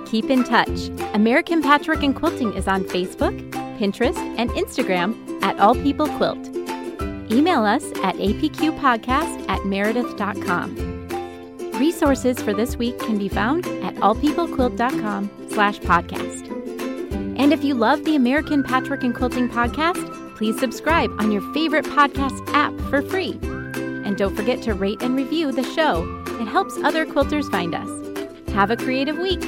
Keep 0.05 0.29
in 0.29 0.43
touch. 0.43 0.89
American 1.13 1.61
Patchwork 1.61 2.03
and 2.03 2.15
Quilting 2.15 2.53
is 2.53 2.67
on 2.67 2.83
Facebook, 2.83 3.33
Pinterest, 3.73 4.17
and 4.37 4.49
Instagram 4.51 5.41
at 5.43 5.59
All 5.59 5.75
People 5.75 6.07
Quilt. 6.17 6.49
Email 7.31 7.63
us 7.65 7.83
at 8.03 8.15
apqpodcast 8.15 9.49
at 9.49 9.65
meredith.com. 9.65 10.93
Resources 11.79 12.41
for 12.41 12.53
this 12.53 12.77
week 12.77 12.97
can 12.99 13.17
be 13.17 13.27
found 13.27 13.65
at 13.65 13.95
allpeoplequilt.com 13.95 15.49
slash 15.49 15.79
podcast. 15.79 16.49
And 17.37 17.51
if 17.51 17.63
you 17.63 17.73
love 17.73 18.03
the 18.05 18.15
American 18.15 18.63
Patchwork 18.63 19.03
and 19.03 19.15
Quilting 19.15 19.49
podcast, 19.49 20.37
please 20.37 20.59
subscribe 20.59 21.09
on 21.19 21.31
your 21.31 21.41
favorite 21.53 21.85
podcast 21.85 22.47
app 22.53 22.73
for 22.89 23.01
free. 23.01 23.39
And 24.05 24.17
don't 24.17 24.35
forget 24.35 24.61
to 24.63 24.73
rate 24.73 25.01
and 25.01 25.15
review 25.15 25.51
the 25.51 25.63
show. 25.63 26.03
It 26.39 26.47
helps 26.47 26.77
other 26.83 27.05
quilters 27.05 27.49
find 27.49 27.73
us. 27.73 27.89
Have 28.53 28.69
a 28.69 28.77
creative 28.77 29.17
week. 29.17 29.41